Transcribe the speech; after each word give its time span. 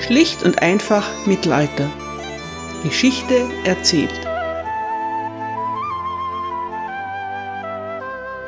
Schlicht 0.00 0.42
und 0.42 0.62
einfach 0.62 1.26
Mittelalter. 1.26 1.88
Geschichte 2.82 3.48
erzählt. 3.64 4.10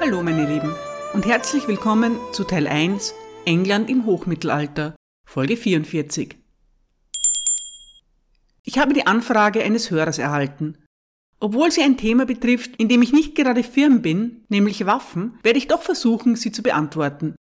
Hallo 0.00 0.22
meine 0.22 0.46
Lieben 0.46 0.74
und 1.12 1.26
herzlich 1.26 1.68
willkommen 1.68 2.16
zu 2.32 2.44
Teil 2.44 2.66
1 2.66 3.14
England 3.44 3.90
im 3.90 4.06
Hochmittelalter, 4.06 4.96
Folge 5.26 5.56
44. 5.58 6.36
Ich 8.64 8.78
habe 8.78 8.94
die 8.94 9.06
Anfrage 9.06 9.62
eines 9.62 9.90
Hörers 9.90 10.18
erhalten. 10.18 10.78
Obwohl 11.38 11.70
sie 11.70 11.82
ein 11.82 11.98
Thema 11.98 12.24
betrifft, 12.24 12.76
in 12.76 12.88
dem 12.88 13.02
ich 13.02 13.12
nicht 13.12 13.34
gerade 13.34 13.62
firm 13.62 14.00
bin, 14.00 14.44
nämlich 14.48 14.86
Waffen, 14.86 15.38
werde 15.42 15.58
ich 15.58 15.68
doch 15.68 15.82
versuchen, 15.82 16.34
sie 16.34 16.50
zu 16.50 16.62
beantworten. 16.62 17.34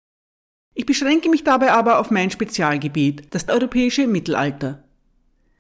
Ich 0.75 0.87
beschränke 0.87 1.29
mich 1.29 1.45
dabei 1.45 1.73
aber 1.73 1.99
auf 1.99 2.11
mein 2.11 2.31
Spezialgebiet, 2.31 3.35
das 3.35 3.49
europäische 3.49 4.07
Mittelalter. 4.07 4.85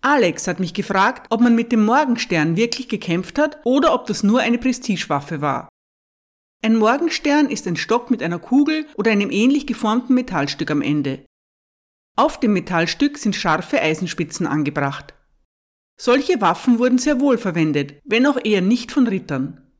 Alex 0.03 0.47
hat 0.47 0.61
mich 0.61 0.73
gefragt, 0.73 1.27
ob 1.31 1.41
man 1.41 1.55
mit 1.55 1.73
dem 1.73 1.85
Morgenstern 1.85 2.57
wirklich 2.57 2.89
gekämpft 2.89 3.39
hat 3.39 3.59
oder 3.65 3.93
ob 3.93 4.07
das 4.07 4.23
nur 4.23 4.41
eine 4.41 4.59
Prestigewaffe 4.59 5.41
war. 5.41 5.69
Ein 6.63 6.77
Morgenstern 6.77 7.51
ist 7.51 7.67
ein 7.67 7.77
Stock 7.77 8.11
mit 8.11 8.23
einer 8.23 8.39
Kugel 8.39 8.87
oder 8.97 9.11
einem 9.11 9.31
ähnlich 9.31 9.67
geformten 9.67 10.15
Metallstück 10.15 10.71
am 10.71 10.83
Ende. 10.83 11.25
Auf 12.17 12.41
dem 12.41 12.53
Metallstück 12.53 13.19
sind 13.19 13.37
scharfe 13.37 13.81
Eisenspitzen 13.81 14.47
angebracht. 14.47 15.15
Solche 15.99 16.41
Waffen 16.41 16.79
wurden 16.79 16.99
sehr 16.99 17.21
wohl 17.21 17.37
verwendet, 17.37 17.95
wenn 18.05 18.27
auch 18.27 18.39
eher 18.43 18.63
nicht 18.63 18.93
von 18.93 19.07
Rittern. 19.07 19.71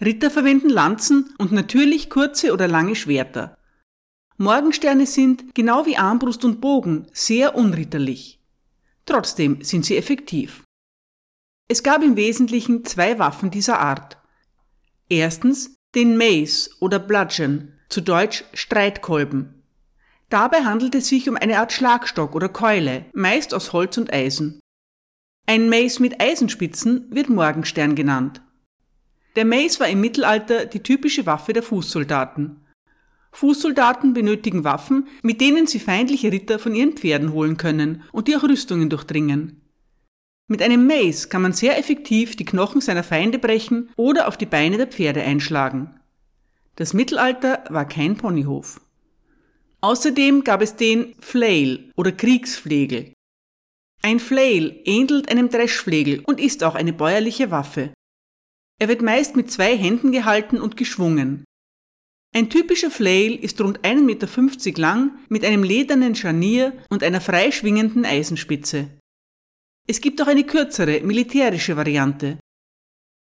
Ritter 0.00 0.30
verwenden 0.30 0.68
Lanzen 0.68 1.34
und 1.38 1.52
natürlich 1.52 2.10
kurze 2.10 2.52
oder 2.52 2.68
lange 2.68 2.94
Schwerter. 2.94 3.55
Morgensterne 4.38 5.06
sind, 5.06 5.54
genau 5.54 5.86
wie 5.86 5.96
Armbrust 5.96 6.44
und 6.44 6.60
Bogen, 6.60 7.06
sehr 7.12 7.54
unritterlich. 7.54 8.38
Trotzdem 9.06 9.62
sind 9.62 9.86
sie 9.86 9.96
effektiv. 9.96 10.62
Es 11.68 11.82
gab 11.82 12.02
im 12.02 12.16
Wesentlichen 12.16 12.84
zwei 12.84 13.18
Waffen 13.18 13.50
dieser 13.50 13.80
Art. 13.80 14.18
Erstens 15.08 15.76
den 15.94 16.16
Mace 16.18 16.70
oder 16.80 16.98
Bludgeon, 16.98 17.72
zu 17.88 18.00
Deutsch 18.02 18.44
Streitkolben. 18.52 19.62
Dabei 20.28 20.64
handelt 20.64 20.94
es 20.94 21.08
sich 21.08 21.28
um 21.28 21.36
eine 21.36 21.58
Art 21.58 21.72
Schlagstock 21.72 22.34
oder 22.34 22.48
Keule, 22.48 23.06
meist 23.14 23.54
aus 23.54 23.72
Holz 23.72 23.96
und 23.96 24.12
Eisen. 24.12 24.60
Ein 25.46 25.68
Mace 25.68 26.00
mit 26.00 26.20
Eisenspitzen 26.20 27.06
wird 27.10 27.28
Morgenstern 27.28 27.94
genannt. 27.94 28.42
Der 29.36 29.44
Mace 29.44 29.78
war 29.78 29.88
im 29.88 30.00
Mittelalter 30.00 30.66
die 30.66 30.82
typische 30.82 31.24
Waffe 31.26 31.52
der 31.52 31.62
Fußsoldaten. 31.62 32.65
Fußsoldaten 33.36 34.14
benötigen 34.14 34.64
Waffen, 34.64 35.08
mit 35.22 35.42
denen 35.42 35.66
sie 35.66 35.78
feindliche 35.78 36.32
Ritter 36.32 36.58
von 36.58 36.74
ihren 36.74 36.94
Pferden 36.94 37.34
holen 37.34 37.58
können 37.58 38.02
und 38.10 38.28
die 38.28 38.36
auch 38.36 38.44
Rüstungen 38.44 38.88
durchdringen. 38.88 39.60
Mit 40.48 40.62
einem 40.62 40.86
Mace 40.86 41.28
kann 41.28 41.42
man 41.42 41.52
sehr 41.52 41.78
effektiv 41.78 42.34
die 42.36 42.46
Knochen 42.46 42.80
seiner 42.80 43.02
Feinde 43.02 43.38
brechen 43.38 43.90
oder 43.96 44.26
auf 44.26 44.38
die 44.38 44.46
Beine 44.46 44.78
der 44.78 44.86
Pferde 44.86 45.22
einschlagen. 45.22 46.00
Das 46.76 46.94
Mittelalter 46.94 47.64
war 47.68 47.86
kein 47.86 48.16
Ponyhof. 48.16 48.80
Außerdem 49.82 50.42
gab 50.42 50.62
es 50.62 50.76
den 50.76 51.14
Flail 51.20 51.90
oder 51.94 52.12
Kriegsflegel. 52.12 53.12
Ein 54.02 54.18
Flail 54.18 54.80
ähnelt 54.86 55.30
einem 55.30 55.50
Dreschflegel 55.50 56.20
und 56.20 56.40
ist 56.40 56.64
auch 56.64 56.74
eine 56.74 56.94
bäuerliche 56.94 57.50
Waffe. 57.50 57.92
Er 58.78 58.88
wird 58.88 59.02
meist 59.02 59.36
mit 59.36 59.50
zwei 59.50 59.76
Händen 59.76 60.10
gehalten 60.10 60.58
und 60.58 60.78
geschwungen. 60.78 61.44
Ein 62.36 62.50
typischer 62.50 62.90
Flail 62.90 63.34
ist 63.34 63.58
rund 63.62 63.80
1,50 63.80 64.02
Meter 64.02 64.78
lang 64.78 65.12
mit 65.30 65.42
einem 65.42 65.62
ledernen 65.62 66.14
Scharnier 66.14 66.74
und 66.90 67.02
einer 67.02 67.22
freischwingenden 67.22 68.04
Eisenspitze. 68.04 68.90
Es 69.88 70.02
gibt 70.02 70.20
auch 70.20 70.26
eine 70.26 70.44
kürzere, 70.44 71.00
militärische 71.00 71.78
Variante. 71.78 72.38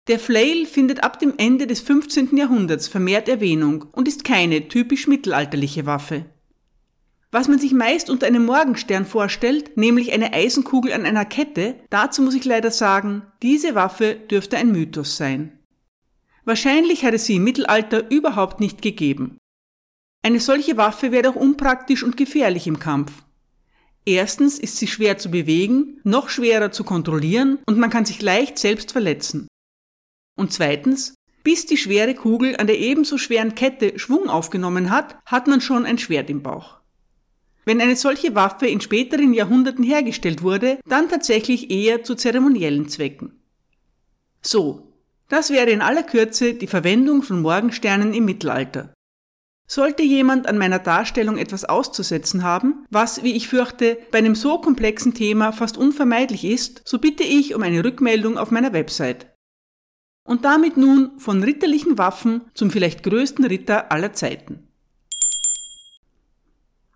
Der 0.06 0.20
Flail 0.20 0.64
findet 0.64 1.02
ab 1.02 1.18
dem 1.18 1.34
Ende 1.38 1.66
des 1.66 1.80
15. 1.80 2.36
Jahrhunderts 2.36 2.86
vermehrt 2.86 3.28
Erwähnung 3.28 3.86
und 3.90 4.06
ist 4.06 4.22
keine 4.22 4.68
typisch 4.68 5.08
mittelalterliche 5.08 5.86
Waffe. 5.86 6.26
Was 7.32 7.48
man 7.48 7.58
sich 7.58 7.72
meist 7.72 8.10
unter 8.10 8.28
einem 8.28 8.44
Morgenstern 8.44 9.06
vorstellt, 9.06 9.76
nämlich 9.76 10.12
eine 10.12 10.32
Eisenkugel 10.32 10.92
an 10.92 11.04
einer 11.04 11.24
Kette, 11.24 11.80
dazu 11.90 12.22
muss 12.22 12.36
ich 12.36 12.44
leider 12.44 12.70
sagen, 12.70 13.22
diese 13.42 13.74
Waffe 13.74 14.14
dürfte 14.14 14.56
ein 14.56 14.70
Mythos 14.70 15.16
sein. 15.16 15.59
Wahrscheinlich 16.44 17.04
hat 17.04 17.18
sie 17.20 17.36
im 17.36 17.44
Mittelalter 17.44 18.10
überhaupt 18.10 18.60
nicht 18.60 18.82
gegeben. 18.82 19.38
Eine 20.22 20.40
solche 20.40 20.76
Waffe 20.76 21.12
wäre 21.12 21.30
auch 21.30 21.36
unpraktisch 21.36 22.02
und 22.02 22.16
gefährlich 22.16 22.66
im 22.66 22.78
Kampf. 22.78 23.12
Erstens 24.04 24.58
ist 24.58 24.76
sie 24.76 24.86
schwer 24.86 25.18
zu 25.18 25.30
bewegen, 25.30 26.00
noch 26.04 26.28
schwerer 26.28 26.72
zu 26.72 26.84
kontrollieren 26.84 27.58
und 27.66 27.78
man 27.78 27.90
kann 27.90 28.04
sich 28.04 28.22
leicht 28.22 28.58
selbst 28.58 28.92
verletzen. 28.92 29.46
Und 30.36 30.52
zweitens, 30.52 31.14
bis 31.42 31.66
die 31.66 31.76
schwere 31.76 32.14
Kugel 32.14 32.56
an 32.56 32.66
der 32.66 32.78
ebenso 32.78 33.18
schweren 33.18 33.54
Kette 33.54 33.98
Schwung 33.98 34.28
aufgenommen 34.28 34.90
hat, 34.90 35.18
hat 35.26 35.46
man 35.46 35.60
schon 35.60 35.86
ein 35.86 35.98
Schwert 35.98 36.30
im 36.30 36.42
Bauch. 36.42 36.80
Wenn 37.64 37.80
eine 37.80 37.96
solche 37.96 38.34
Waffe 38.34 38.66
in 38.66 38.80
späteren 38.80 39.32
Jahrhunderten 39.32 39.84
hergestellt 39.84 40.42
wurde, 40.42 40.78
dann 40.86 41.08
tatsächlich 41.08 41.70
eher 41.70 42.02
zu 42.02 42.14
zeremoniellen 42.14 42.88
Zwecken. 42.88 43.40
So, 44.42 44.89
das 45.30 45.50
wäre 45.50 45.70
in 45.70 45.80
aller 45.80 46.02
Kürze 46.02 46.54
die 46.54 46.66
Verwendung 46.66 47.22
von 47.22 47.40
Morgensternen 47.40 48.12
im 48.12 48.26
Mittelalter. 48.26 48.92
Sollte 49.66 50.02
jemand 50.02 50.48
an 50.48 50.58
meiner 50.58 50.80
Darstellung 50.80 51.38
etwas 51.38 51.64
auszusetzen 51.64 52.42
haben, 52.42 52.84
was, 52.90 53.22
wie 53.22 53.36
ich 53.36 53.48
fürchte, 53.48 53.98
bei 54.10 54.18
einem 54.18 54.34
so 54.34 54.60
komplexen 54.60 55.14
Thema 55.14 55.52
fast 55.52 55.78
unvermeidlich 55.78 56.44
ist, 56.44 56.82
so 56.84 56.98
bitte 56.98 57.22
ich 57.22 57.54
um 57.54 57.62
eine 57.62 57.84
Rückmeldung 57.84 58.36
auf 58.36 58.50
meiner 58.50 58.72
Website. 58.72 59.32
Und 60.24 60.44
damit 60.44 60.76
nun 60.76 61.18
von 61.20 61.44
ritterlichen 61.44 61.96
Waffen 61.96 62.42
zum 62.54 62.72
vielleicht 62.72 63.04
größten 63.04 63.44
Ritter 63.44 63.92
aller 63.92 64.12
Zeiten. 64.12 64.66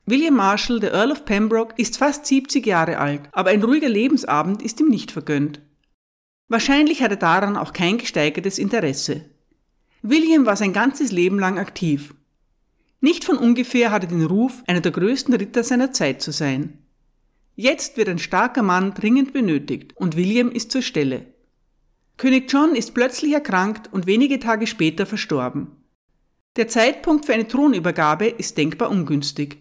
William 0.06 0.34
Marshall, 0.34 0.80
der 0.80 0.92
Earl 0.92 1.12
of 1.12 1.24
Pembroke, 1.24 1.74
ist 1.78 1.96
fast 1.96 2.26
70 2.26 2.66
Jahre 2.66 2.98
alt, 2.98 3.22
aber 3.30 3.50
ein 3.50 3.62
ruhiger 3.62 3.88
Lebensabend 3.88 4.60
ist 4.60 4.80
ihm 4.80 4.88
nicht 4.88 5.12
vergönnt. 5.12 5.62
Wahrscheinlich 6.48 7.02
hat 7.02 7.10
er 7.10 7.16
daran 7.16 7.56
auch 7.56 7.72
kein 7.72 7.98
gesteigertes 7.98 8.58
Interesse. 8.58 9.24
William 10.02 10.44
war 10.44 10.56
sein 10.56 10.72
ganzes 10.72 11.12
Leben 11.12 11.38
lang 11.38 11.58
aktiv. 11.58 12.14
Nicht 13.00 13.24
von 13.24 13.38
ungefähr 13.38 13.90
hat 13.90 14.04
er 14.04 14.08
den 14.08 14.24
Ruf, 14.24 14.62
einer 14.66 14.80
der 14.80 14.92
größten 14.92 15.34
Ritter 15.34 15.64
seiner 15.64 15.92
Zeit 15.92 16.22
zu 16.22 16.30
sein. 16.30 16.78
Jetzt 17.56 17.96
wird 17.96 18.08
ein 18.08 18.18
starker 18.18 18.62
Mann 18.62 18.94
dringend 18.94 19.32
benötigt 19.32 19.92
und 19.96 20.16
William 20.16 20.50
ist 20.50 20.72
zur 20.72 20.82
Stelle. 20.82 21.26
König 22.16 22.52
John 22.52 22.74
ist 22.74 22.94
plötzlich 22.94 23.32
erkrankt 23.32 23.92
und 23.92 24.06
wenige 24.06 24.38
Tage 24.38 24.66
später 24.66 25.06
verstorben. 25.06 25.68
Der 26.56 26.68
Zeitpunkt 26.68 27.26
für 27.26 27.34
eine 27.34 27.48
Thronübergabe 27.48 28.26
ist 28.26 28.56
denkbar 28.58 28.90
ungünstig. 28.90 29.58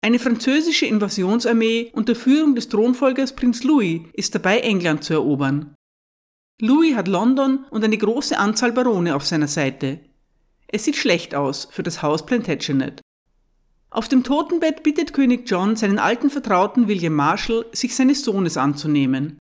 Eine 0.00 0.18
französische 0.18 0.86
Invasionsarmee 0.86 1.90
unter 1.92 2.14
Führung 2.14 2.54
des 2.54 2.68
Thronfolgers 2.68 3.34
Prinz 3.34 3.64
Louis 3.64 4.02
ist 4.12 4.34
dabei, 4.34 4.60
England 4.60 5.04
zu 5.04 5.14
erobern. 5.14 5.74
Louis 6.60 6.96
hat 6.96 7.06
London 7.06 7.66
und 7.70 7.84
eine 7.84 7.96
große 7.96 8.36
Anzahl 8.36 8.72
Barone 8.72 9.14
auf 9.14 9.24
seiner 9.24 9.46
Seite. 9.46 10.00
Es 10.66 10.84
sieht 10.84 10.96
schlecht 10.96 11.34
aus 11.34 11.68
für 11.70 11.84
das 11.84 12.02
Haus 12.02 12.26
Plantagenet. 12.26 13.00
Auf 13.90 14.08
dem 14.08 14.24
Totenbett 14.24 14.82
bittet 14.82 15.12
König 15.12 15.48
John 15.48 15.76
seinen 15.76 16.00
alten 16.00 16.30
Vertrauten 16.30 16.88
William 16.88 17.14
Marshall, 17.14 17.66
sich 17.72 17.94
seines 17.94 18.24
Sohnes 18.24 18.56
anzunehmen. 18.56 19.38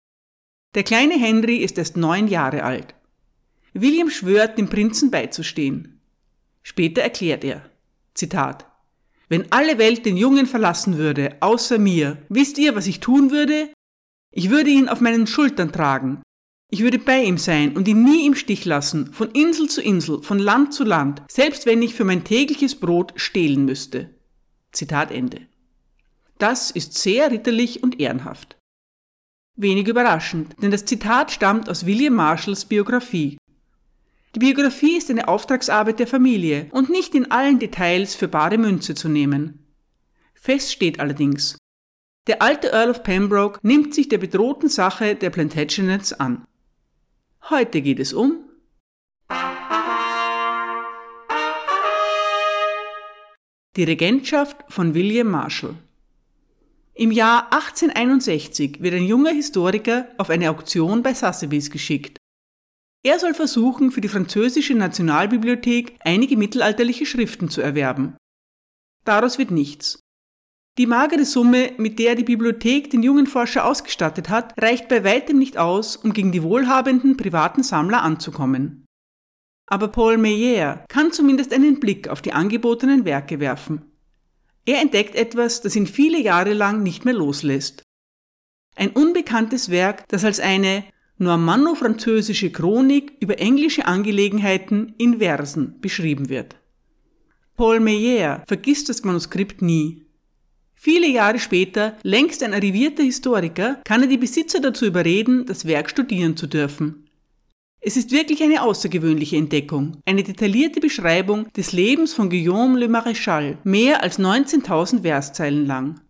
Der 0.74 0.82
kleine 0.82 1.14
Henry 1.14 1.58
ist 1.58 1.78
erst 1.78 1.96
neun 1.96 2.26
Jahre 2.26 2.64
alt. 2.64 2.94
William 3.74 4.10
schwört, 4.10 4.58
dem 4.58 4.68
Prinzen 4.68 5.10
beizustehen. 5.10 6.00
Später 6.62 7.02
erklärt 7.02 7.44
er, 7.44 7.70
Zitat, 8.14 8.66
Wenn 9.28 9.50
alle 9.52 9.78
Welt 9.78 10.04
den 10.04 10.16
Jungen 10.16 10.46
verlassen 10.46 10.98
würde, 10.98 11.36
außer 11.40 11.78
mir, 11.78 12.18
wisst 12.28 12.58
ihr, 12.58 12.74
was 12.74 12.88
ich 12.88 13.00
tun 13.00 13.30
würde? 13.30 13.72
Ich 14.32 14.50
würde 14.50 14.70
ihn 14.70 14.88
auf 14.88 15.00
meinen 15.00 15.26
Schultern 15.26 15.72
tragen, 15.72 16.22
ich 16.70 16.80
würde 16.80 16.98
bei 16.98 17.22
ihm 17.22 17.38
sein 17.38 17.76
und 17.76 17.86
ihn 17.86 18.02
nie 18.02 18.26
im 18.26 18.34
Stich 18.34 18.64
lassen, 18.64 19.12
von 19.12 19.30
Insel 19.30 19.68
zu 19.68 19.80
Insel, 19.80 20.22
von 20.22 20.38
Land 20.38 20.74
zu 20.74 20.84
Land, 20.84 21.22
selbst 21.30 21.66
wenn 21.66 21.82
ich 21.82 21.94
für 21.94 22.04
mein 22.04 22.24
tägliches 22.24 22.74
Brot 22.74 23.12
stehlen 23.16 23.64
müsste. 23.64 24.10
Zitat 24.72 25.10
Ende. 25.10 25.42
Das 26.38 26.70
ist 26.70 26.94
sehr 26.94 27.30
ritterlich 27.30 27.82
und 27.82 28.00
ehrenhaft. 28.00 28.56
Wenig 29.56 29.86
überraschend, 29.86 30.56
denn 30.60 30.72
das 30.72 30.84
Zitat 30.84 31.30
stammt 31.30 31.68
aus 31.68 31.86
William 31.86 32.14
Marshalls 32.14 32.64
Biografie. 32.64 33.38
Die 34.34 34.40
Biografie 34.40 34.96
ist 34.96 35.10
eine 35.10 35.28
Auftragsarbeit 35.28 36.00
der 36.00 36.08
Familie 36.08 36.66
und 36.72 36.90
nicht 36.90 37.14
in 37.14 37.30
allen 37.30 37.60
Details 37.60 38.16
für 38.16 38.26
bare 38.26 38.58
Münze 38.58 38.96
zu 38.96 39.08
nehmen. 39.08 39.64
Fest 40.34 40.72
steht 40.72 40.98
allerdings, 40.98 41.56
der 42.26 42.40
alte 42.42 42.72
Earl 42.72 42.90
of 42.90 43.02
Pembroke 43.02 43.60
nimmt 43.62 43.94
sich 43.94 44.08
der 44.08 44.18
bedrohten 44.18 44.68
Sache 44.68 45.14
der 45.14 45.30
Plantagenets 45.30 46.14
an. 46.14 46.46
Heute 47.50 47.82
geht 47.82 48.00
es 48.00 48.14
um 48.14 48.48
die 53.76 53.84
Regentschaft 53.84 54.56
von 54.68 54.94
William 54.94 55.26
Marshall. 55.28 55.76
Im 56.94 57.10
Jahr 57.10 57.52
1861 57.52 58.80
wird 58.80 58.94
ein 58.94 59.04
junger 59.04 59.32
Historiker 59.32 60.08
auf 60.16 60.30
eine 60.30 60.48
Auktion 60.48 61.02
bei 61.02 61.12
Sotheby's 61.12 61.70
geschickt. 61.70 62.16
Er 63.02 63.18
soll 63.18 63.34
versuchen, 63.34 63.90
für 63.90 64.00
die 64.00 64.08
französische 64.08 64.74
Nationalbibliothek 64.74 65.98
einige 66.00 66.38
mittelalterliche 66.38 67.04
Schriften 67.04 67.50
zu 67.50 67.60
erwerben. 67.60 68.16
Daraus 69.04 69.36
wird 69.36 69.50
nichts. 69.50 70.00
Die 70.76 70.86
magere 70.86 71.24
Summe, 71.24 71.72
mit 71.76 72.00
der 72.00 72.16
die 72.16 72.24
Bibliothek 72.24 72.90
den 72.90 73.04
jungen 73.04 73.28
Forscher 73.28 73.64
ausgestattet 73.64 74.28
hat, 74.28 74.60
reicht 74.60 74.88
bei 74.88 75.04
weitem 75.04 75.38
nicht 75.38 75.56
aus, 75.56 75.96
um 75.96 76.12
gegen 76.12 76.32
die 76.32 76.42
wohlhabenden 76.42 77.16
privaten 77.16 77.62
Sammler 77.62 78.02
anzukommen. 78.02 78.84
Aber 79.66 79.88
Paul 79.88 80.18
Meyer 80.18 80.84
kann 80.88 81.12
zumindest 81.12 81.52
einen 81.52 81.78
Blick 81.78 82.08
auf 82.08 82.22
die 82.22 82.32
angebotenen 82.32 83.04
Werke 83.04 83.38
werfen. 83.38 83.82
Er 84.66 84.80
entdeckt 84.80 85.14
etwas, 85.14 85.60
das 85.60 85.76
ihn 85.76 85.86
viele 85.86 86.20
Jahre 86.20 86.54
lang 86.54 86.82
nicht 86.82 87.04
mehr 87.04 87.14
loslässt. 87.14 87.82
Ein 88.74 88.90
unbekanntes 88.90 89.70
Werk, 89.70 90.08
das 90.08 90.24
als 90.24 90.40
eine 90.40 90.84
normanno-französische 91.18 92.50
Chronik 92.50 93.12
über 93.20 93.38
englische 93.38 93.86
Angelegenheiten 93.86 94.94
in 94.98 95.18
Versen 95.18 95.80
beschrieben 95.80 96.28
wird. 96.28 96.56
Paul 97.56 97.78
Meyer 97.78 98.42
vergisst 98.48 98.88
das 98.88 99.04
Manuskript 99.04 99.62
nie. 99.62 100.03
Viele 100.84 101.08
Jahre 101.08 101.38
später, 101.38 101.96
längst 102.02 102.42
ein 102.42 102.52
arrivierter 102.52 103.02
Historiker, 103.02 103.80
kann 103.86 104.02
er 104.02 104.06
die 104.06 104.18
Besitzer 104.18 104.60
dazu 104.60 104.84
überreden, 104.84 105.46
das 105.46 105.64
Werk 105.64 105.88
studieren 105.88 106.36
zu 106.36 106.46
dürfen. 106.46 107.08
Es 107.80 107.96
ist 107.96 108.10
wirklich 108.10 108.42
eine 108.42 108.60
außergewöhnliche 108.60 109.38
Entdeckung, 109.38 109.96
eine 110.04 110.22
detaillierte 110.22 110.80
Beschreibung 110.80 111.50
des 111.54 111.72
Lebens 111.72 112.12
von 112.12 112.28
Guillaume 112.28 112.78
le 112.78 112.88
Maréchal, 112.88 113.56
mehr 113.64 114.02
als 114.02 114.18
19.000 114.18 115.00
Verszeilen 115.00 115.64
lang. 115.64 116.02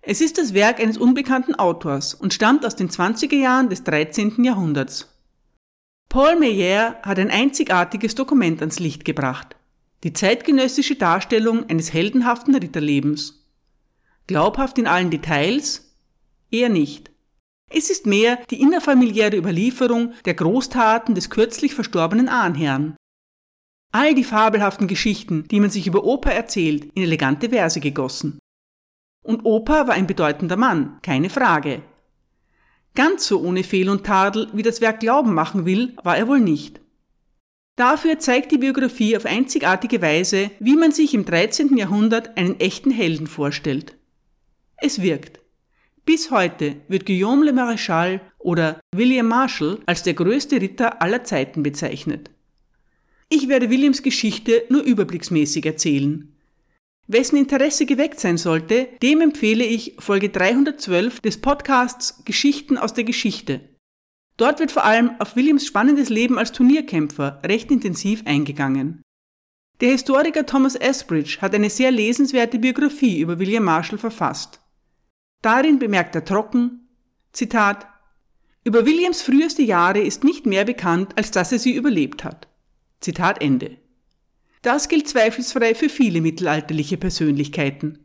Es 0.00 0.22
ist 0.22 0.38
das 0.38 0.54
Werk 0.54 0.80
eines 0.80 0.96
unbekannten 0.96 1.54
Autors 1.54 2.14
und 2.14 2.32
stammt 2.32 2.64
aus 2.64 2.76
den 2.76 2.88
20er 2.88 3.36
Jahren 3.36 3.68
des 3.68 3.84
13. 3.84 4.42
Jahrhunderts. 4.44 5.14
Paul 6.08 6.38
Meyer 6.38 6.96
hat 7.02 7.18
ein 7.18 7.30
einzigartiges 7.30 8.14
Dokument 8.14 8.60
ans 8.60 8.78
Licht 8.78 9.04
gebracht. 9.04 9.56
Die 10.04 10.14
zeitgenössische 10.14 10.96
Darstellung 10.96 11.68
eines 11.68 11.92
heldenhaften 11.92 12.54
Ritterlebens. 12.54 13.43
Glaubhaft 14.26 14.78
in 14.78 14.86
allen 14.86 15.10
Details? 15.10 15.94
Eher 16.50 16.70
nicht. 16.70 17.10
Es 17.70 17.90
ist 17.90 18.06
mehr 18.06 18.38
die 18.50 18.60
innerfamiliäre 18.60 19.36
Überlieferung 19.36 20.14
der 20.24 20.34
Großtaten 20.34 21.14
des 21.14 21.28
kürzlich 21.28 21.74
verstorbenen 21.74 22.28
Ahnherrn. 22.28 22.96
All 23.92 24.14
die 24.14 24.24
fabelhaften 24.24 24.88
Geschichten, 24.88 25.46
die 25.48 25.60
man 25.60 25.70
sich 25.70 25.86
über 25.86 26.04
Opa 26.04 26.30
erzählt, 26.30 26.90
in 26.94 27.02
elegante 27.02 27.50
Verse 27.50 27.80
gegossen. 27.80 28.38
Und 29.22 29.44
Opa 29.44 29.86
war 29.86 29.94
ein 29.94 30.06
bedeutender 30.06 30.56
Mann, 30.56 30.98
keine 31.02 31.30
Frage. 31.30 31.82
Ganz 32.94 33.26
so 33.26 33.40
ohne 33.40 33.64
Fehl 33.64 33.90
und 33.90 34.04
Tadel, 34.04 34.48
wie 34.52 34.62
das 34.62 34.80
Werk 34.80 35.00
glauben 35.00 35.34
machen 35.34 35.66
will, 35.66 35.96
war 36.02 36.16
er 36.16 36.28
wohl 36.28 36.40
nicht. 36.40 36.80
Dafür 37.76 38.20
zeigt 38.20 38.52
die 38.52 38.58
Biografie 38.58 39.16
auf 39.16 39.26
einzigartige 39.26 40.00
Weise, 40.00 40.50
wie 40.60 40.76
man 40.76 40.92
sich 40.92 41.12
im 41.12 41.24
13. 41.24 41.76
Jahrhundert 41.76 42.36
einen 42.36 42.60
echten 42.60 42.92
Helden 42.92 43.26
vorstellt. 43.26 43.96
Es 44.86 45.00
wirkt. 45.00 45.40
Bis 46.04 46.30
heute 46.30 46.76
wird 46.88 47.06
Guillaume 47.06 47.46
le 47.46 47.52
Maréchal 47.52 48.20
oder 48.38 48.80
William 48.94 49.26
Marshall 49.26 49.80
als 49.86 50.02
der 50.02 50.12
größte 50.12 50.60
Ritter 50.60 51.00
aller 51.00 51.24
Zeiten 51.24 51.62
bezeichnet. 51.62 52.30
Ich 53.30 53.48
werde 53.48 53.70
Williams 53.70 54.02
Geschichte 54.02 54.64
nur 54.68 54.82
überblicksmäßig 54.82 55.64
erzählen. 55.64 56.36
Wessen 57.06 57.38
Interesse 57.38 57.86
geweckt 57.86 58.20
sein 58.20 58.36
sollte, 58.36 58.88
dem 59.02 59.22
empfehle 59.22 59.64
ich 59.64 59.94
Folge 60.00 60.28
312 60.28 61.20
des 61.20 61.40
Podcasts 61.40 62.22
Geschichten 62.26 62.76
aus 62.76 62.92
der 62.92 63.04
Geschichte. 63.04 63.62
Dort 64.36 64.60
wird 64.60 64.70
vor 64.70 64.84
allem 64.84 65.12
auf 65.18 65.34
Williams 65.34 65.64
spannendes 65.66 66.10
Leben 66.10 66.36
als 66.36 66.52
Turnierkämpfer 66.52 67.40
recht 67.42 67.70
intensiv 67.70 68.20
eingegangen. 68.26 69.00
Der 69.80 69.92
Historiker 69.92 70.44
Thomas 70.44 70.74
Esbridge 70.74 71.38
hat 71.40 71.54
eine 71.54 71.70
sehr 71.70 71.90
lesenswerte 71.90 72.58
Biografie 72.58 73.20
über 73.20 73.38
William 73.38 73.64
Marshall 73.64 73.96
verfasst. 73.96 74.60
Darin 75.44 75.78
bemerkt 75.78 76.14
er 76.14 76.24
trocken, 76.24 76.88
Zitat, 77.34 77.86
über 78.64 78.86
Williams 78.86 79.20
früheste 79.20 79.60
Jahre 79.60 80.00
ist 80.00 80.24
nicht 80.24 80.46
mehr 80.46 80.64
bekannt, 80.64 81.18
als 81.18 81.32
dass 81.32 81.52
er 81.52 81.58
sie 81.58 81.74
überlebt 81.74 82.24
hat. 82.24 82.48
Zitat 83.00 83.42
Ende. 83.42 83.76
Das 84.62 84.88
gilt 84.88 85.06
zweifelsfrei 85.06 85.74
für 85.74 85.90
viele 85.90 86.22
mittelalterliche 86.22 86.96
Persönlichkeiten. 86.96 87.98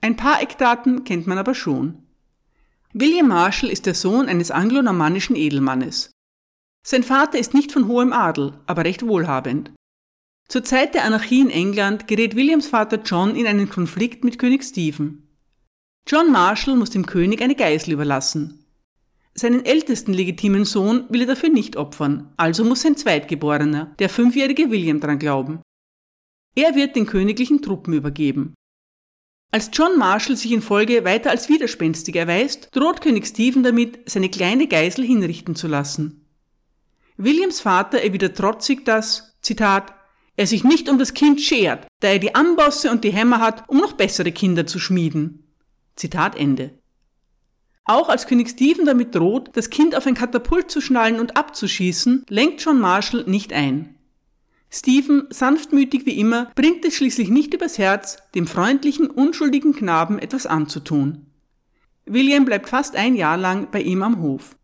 Ein 0.00 0.14
paar 0.14 0.40
Eckdaten 0.40 1.02
kennt 1.02 1.26
man 1.26 1.38
aber 1.38 1.56
schon. 1.56 2.04
William 2.92 3.26
Marshall 3.26 3.70
ist 3.70 3.86
der 3.86 3.94
Sohn 3.94 4.28
eines 4.28 4.52
anglo-normannischen 4.52 5.34
Edelmannes. 5.34 6.12
Sein 6.86 7.02
Vater 7.02 7.40
ist 7.40 7.52
nicht 7.52 7.72
von 7.72 7.88
hohem 7.88 8.12
Adel, 8.12 8.60
aber 8.66 8.84
recht 8.84 9.04
wohlhabend. 9.04 9.72
Zur 10.48 10.62
Zeit 10.62 10.94
der 10.94 11.02
Anarchie 11.02 11.40
in 11.40 11.50
England 11.50 12.06
gerät 12.06 12.36
Williams 12.36 12.68
Vater 12.68 13.00
John 13.04 13.34
in 13.34 13.48
einen 13.48 13.68
Konflikt 13.68 14.22
mit 14.22 14.38
König 14.38 14.62
Stephen. 14.62 15.26
John 16.06 16.32
Marshall 16.32 16.76
muss 16.76 16.90
dem 16.90 17.06
König 17.06 17.42
eine 17.42 17.54
Geisel 17.54 17.92
überlassen. 17.92 18.64
Seinen 19.34 19.64
ältesten 19.64 20.12
legitimen 20.12 20.64
Sohn 20.64 21.04
will 21.08 21.22
er 21.22 21.28
dafür 21.28 21.50
nicht 21.50 21.76
opfern, 21.76 22.32
also 22.36 22.64
muss 22.64 22.82
sein 22.82 22.96
Zweitgeborener, 22.96 23.94
der 23.98 24.08
fünfjährige 24.08 24.70
William, 24.70 25.00
dran 25.00 25.18
glauben. 25.18 25.62
Er 26.56 26.74
wird 26.74 26.96
den 26.96 27.06
königlichen 27.06 27.62
Truppen 27.62 27.94
übergeben. 27.94 28.54
Als 29.52 29.70
John 29.72 29.98
Marshall 29.98 30.36
sich 30.36 30.52
in 30.52 30.62
Folge 30.62 31.04
weiter 31.04 31.30
als 31.30 31.48
widerspenstig 31.48 32.14
erweist, 32.16 32.68
droht 32.72 33.00
König 33.00 33.26
Stephen 33.26 33.62
damit, 33.62 33.98
seine 34.08 34.28
kleine 34.28 34.68
Geisel 34.68 35.04
hinrichten 35.04 35.54
zu 35.54 35.66
lassen. 35.66 36.26
Williams 37.16 37.60
Vater 37.60 38.00
erwidert 38.00 38.36
trotzig, 38.36 38.84
dass, 38.84 39.36
Zitat, 39.42 39.92
er 40.36 40.46
sich 40.46 40.64
nicht 40.64 40.88
um 40.88 40.98
das 40.98 41.14
Kind 41.14 41.40
schert, 41.40 41.86
da 42.00 42.08
er 42.08 42.18
die 42.18 42.34
Ambosse 42.34 42.90
und 42.90 43.04
die 43.04 43.12
Hämmer 43.12 43.40
hat, 43.40 43.68
um 43.68 43.78
noch 43.78 43.92
bessere 43.92 44.32
Kinder 44.32 44.66
zu 44.66 44.78
schmieden. 44.78 45.49
Zitat 46.00 46.36
Ende. 46.36 46.70
Auch 47.84 48.08
als 48.08 48.26
König 48.26 48.48
Stephen 48.48 48.86
damit 48.86 49.14
droht, 49.14 49.50
das 49.54 49.68
Kind 49.68 49.94
auf 49.94 50.06
ein 50.06 50.14
Katapult 50.14 50.70
zu 50.70 50.80
schnallen 50.80 51.20
und 51.20 51.36
abzuschießen, 51.36 52.24
lenkt 52.28 52.62
John 52.62 52.80
Marshall 52.80 53.24
nicht 53.26 53.52
ein. 53.52 53.96
Stephen, 54.70 55.26
sanftmütig 55.30 56.06
wie 56.06 56.18
immer, 56.18 56.52
bringt 56.54 56.84
es 56.84 56.94
schließlich 56.94 57.28
nicht 57.28 57.52
übers 57.52 57.76
Herz, 57.78 58.18
dem 58.34 58.46
freundlichen, 58.46 59.10
unschuldigen 59.10 59.74
Knaben 59.74 60.18
etwas 60.18 60.46
anzutun. 60.46 61.26
William 62.06 62.44
bleibt 62.44 62.68
fast 62.68 62.96
ein 62.96 63.16
Jahr 63.16 63.36
lang 63.36 63.68
bei 63.70 63.82
ihm 63.82 64.02
am 64.02 64.22
Hof. 64.22 64.56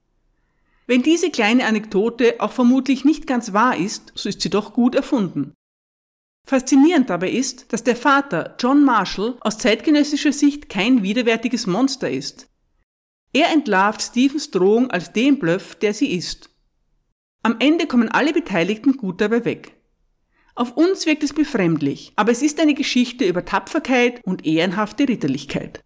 Wenn 0.87 1.03
diese 1.03 1.31
kleine 1.31 1.67
Anekdote 1.67 2.37
auch 2.39 2.53
vermutlich 2.53 3.05
nicht 3.05 3.27
ganz 3.27 3.53
wahr 3.53 3.77
ist, 3.77 4.13
so 4.15 4.29
ist 4.29 4.41
sie 4.41 4.51
doch 4.51 4.73
gut 4.73 4.95
erfunden. 4.95 5.56
Faszinierend 6.49 7.11
dabei 7.11 7.31
ist, 7.31 7.73
dass 7.73 7.83
der 7.83 7.97
Vater, 7.97 8.55
John 8.61 8.85
Marshall, 8.85 9.37
aus 9.41 9.59
zeitgenössischer 9.59 10.33
Sicht 10.33 10.69
kein 10.69 11.03
widerwärtiges 11.03 11.67
Monster 11.67 12.09
ist. 12.09 12.49
Er 13.33 13.51
entlarvt 13.51 14.01
Stephens 14.01 14.53
Drohung 14.53 14.89
als 14.91 15.13
den 15.13 15.41
Bluff, 15.41 15.75
der 15.75 15.93
sie 15.93 16.15
ist. 16.15 16.49
Am 17.43 17.57
Ende 17.59 17.89
kommen 17.89 18.09
alle 18.09 18.33
Beteiligten 18.33 18.97
gut 18.97 19.21
dabei 19.21 19.45
weg. 19.45 19.75
Auf 20.55 20.77
uns 20.77 21.05
wirkt 21.05 21.25
es 21.25 21.33
befremdlich, 21.33 22.13
aber 22.15 22.31
es 22.31 22.43
ist 22.43 22.61
eine 22.61 22.75
Geschichte 22.75 23.27
über 23.27 23.45
Tapferkeit 23.45 24.21
und 24.25 24.47
ehrenhafte 24.47 25.09
Ritterlichkeit. 25.09 25.83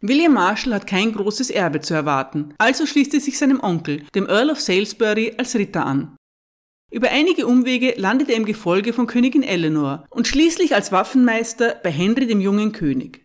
William 0.00 0.32
Marshall 0.34 0.74
hat 0.74 0.88
kein 0.88 1.12
großes 1.12 1.50
Erbe 1.50 1.80
zu 1.80 1.94
erwarten, 1.94 2.52
also 2.58 2.84
schließt 2.84 3.14
er 3.14 3.20
sich 3.20 3.38
seinem 3.38 3.60
Onkel, 3.60 4.02
dem 4.16 4.26
Earl 4.26 4.50
of 4.50 4.60
Salisbury, 4.60 5.34
als 5.38 5.54
Ritter 5.54 5.86
an. 5.86 6.16
Über 6.92 7.10
einige 7.10 7.46
Umwege 7.46 7.94
landet 7.96 8.28
er 8.28 8.36
im 8.36 8.44
Gefolge 8.44 8.92
von 8.92 9.06
Königin 9.06 9.42
Eleanor 9.42 10.04
und 10.10 10.28
schließlich 10.28 10.74
als 10.74 10.92
Waffenmeister 10.92 11.74
bei 11.82 11.90
Henry 11.90 12.26
dem 12.26 12.42
jungen 12.42 12.72
König. 12.72 13.24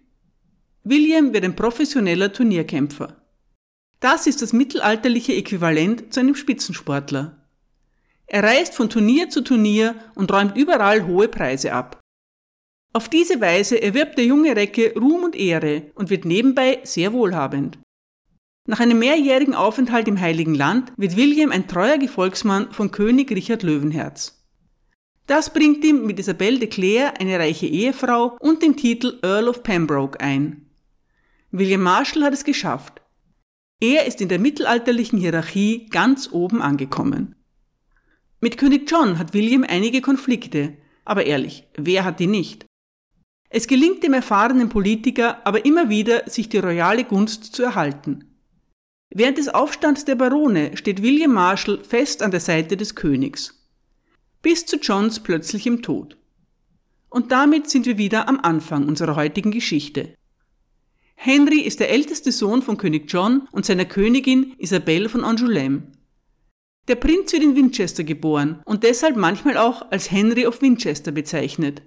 William 0.85 1.33
wird 1.33 1.43
ein 1.43 1.57
professioneller 1.57 2.31
Turnierkämpfer. 2.31 3.21
Das 3.99 4.25
ist 4.25 4.41
das 4.41 4.53
mittelalterliche 4.53 5.33
Äquivalent 5.33 6.13
zu 6.13 6.21
einem 6.21 6.35
Spitzensportler. 6.35 7.45
Er 8.25 8.43
reist 8.43 8.73
von 8.73 8.89
Turnier 8.89 9.29
zu 9.29 9.41
Turnier 9.41 9.95
und 10.15 10.31
räumt 10.31 10.55
überall 10.55 11.05
hohe 11.05 11.27
Preise 11.27 11.73
ab. 11.73 11.99
Auf 12.93 13.09
diese 13.09 13.41
Weise 13.41 13.81
erwirbt 13.81 14.17
der 14.17 14.25
junge 14.25 14.55
Recke 14.55 14.93
Ruhm 14.95 15.25
und 15.25 15.35
Ehre 15.35 15.91
und 15.93 16.09
wird 16.09 16.23
nebenbei 16.23 16.79
sehr 16.83 17.11
wohlhabend. 17.11 17.79
Nach 18.69 18.81
einem 18.81 18.99
mehrjährigen 18.99 19.55
Aufenthalt 19.55 20.09
im 20.09 20.19
Heiligen 20.19 20.53
Land 20.53 20.91
wird 20.97 21.15
William 21.15 21.51
ein 21.51 21.69
treuer 21.69 21.97
Gefolgsmann 21.97 22.69
von 22.73 22.91
König 22.91 23.31
Richard 23.31 23.63
Löwenherz. 23.63 24.45
Das 25.25 25.53
bringt 25.53 25.85
ihm 25.85 26.05
mit 26.05 26.19
Isabelle 26.19 26.59
de 26.59 26.67
Clare 26.67 27.13
eine 27.17 27.39
reiche 27.39 27.65
Ehefrau 27.65 28.35
und 28.41 28.61
den 28.61 28.75
Titel 28.75 29.19
Earl 29.21 29.47
of 29.47 29.63
Pembroke 29.63 30.19
ein. 30.19 30.69
William 31.51 31.81
Marshall 31.81 32.23
hat 32.23 32.33
es 32.33 32.43
geschafft. 32.43 33.01
Er 33.79 34.05
ist 34.05 34.19
in 34.19 34.27
der 34.27 34.39
mittelalterlichen 34.39 35.17
Hierarchie 35.17 35.85
ganz 35.89 36.29
oben 36.33 36.61
angekommen. 36.61 37.35
Mit 38.41 38.57
König 38.57 38.91
John 38.91 39.17
hat 39.17 39.33
William 39.33 39.63
einige 39.63 40.01
Konflikte, 40.01 40.75
aber 41.05 41.25
ehrlich, 41.25 41.67
wer 41.77 42.03
hat 42.03 42.19
die 42.19 42.27
nicht? 42.27 42.65
Es 43.49 43.67
gelingt 43.67 44.03
dem 44.03 44.13
erfahrenen 44.13 44.67
Politiker 44.67 45.45
aber 45.47 45.63
immer 45.63 45.87
wieder, 45.87 46.29
sich 46.29 46.49
die 46.49 46.57
royale 46.57 47.05
Gunst 47.05 47.55
zu 47.55 47.63
erhalten. 47.63 48.36
Während 49.09 49.37
des 49.37 49.49
Aufstands 49.49 50.05
der 50.05 50.15
Barone 50.15 50.75
steht 50.75 51.01
William 51.01 51.33
Marshall 51.33 51.83
fest 51.83 52.21
an 52.21 52.31
der 52.31 52.39
Seite 52.39 52.77
des 52.77 52.95
Königs. 52.95 53.53
Bis 54.41 54.65
zu 54.65 54.77
Johns 54.77 55.19
plötzlichem 55.21 55.81
Tod. 55.81 56.17
Und 57.09 57.31
damit 57.31 57.69
sind 57.69 57.85
wir 57.85 57.97
wieder 57.97 58.27
am 58.27 58.39
Anfang 58.39 58.87
unserer 58.87 59.15
heutigen 59.15 59.51
Geschichte. 59.51 60.13
Henry 61.15 61.61
ist 61.61 61.79
der 61.79 61.89
älteste 61.89 62.31
Sohn 62.31 62.61
von 62.61 62.77
König 62.77 63.11
John 63.11 63.47
und 63.51 63.65
seiner 63.65 63.85
Königin 63.85 64.53
Isabelle 64.57 65.09
von 65.09 65.21
Angoulême. 65.21 65.81
Der 66.87 66.95
Prinz 66.95 67.33
wird 67.33 67.43
in 67.43 67.55
Winchester 67.55 68.03
geboren 68.03 68.61
und 68.65 68.83
deshalb 68.83 69.17
manchmal 69.17 69.57
auch 69.57 69.89
als 69.91 70.11
Henry 70.11 70.45
of 70.45 70.61
Winchester 70.61 71.11
bezeichnet. 71.11 71.81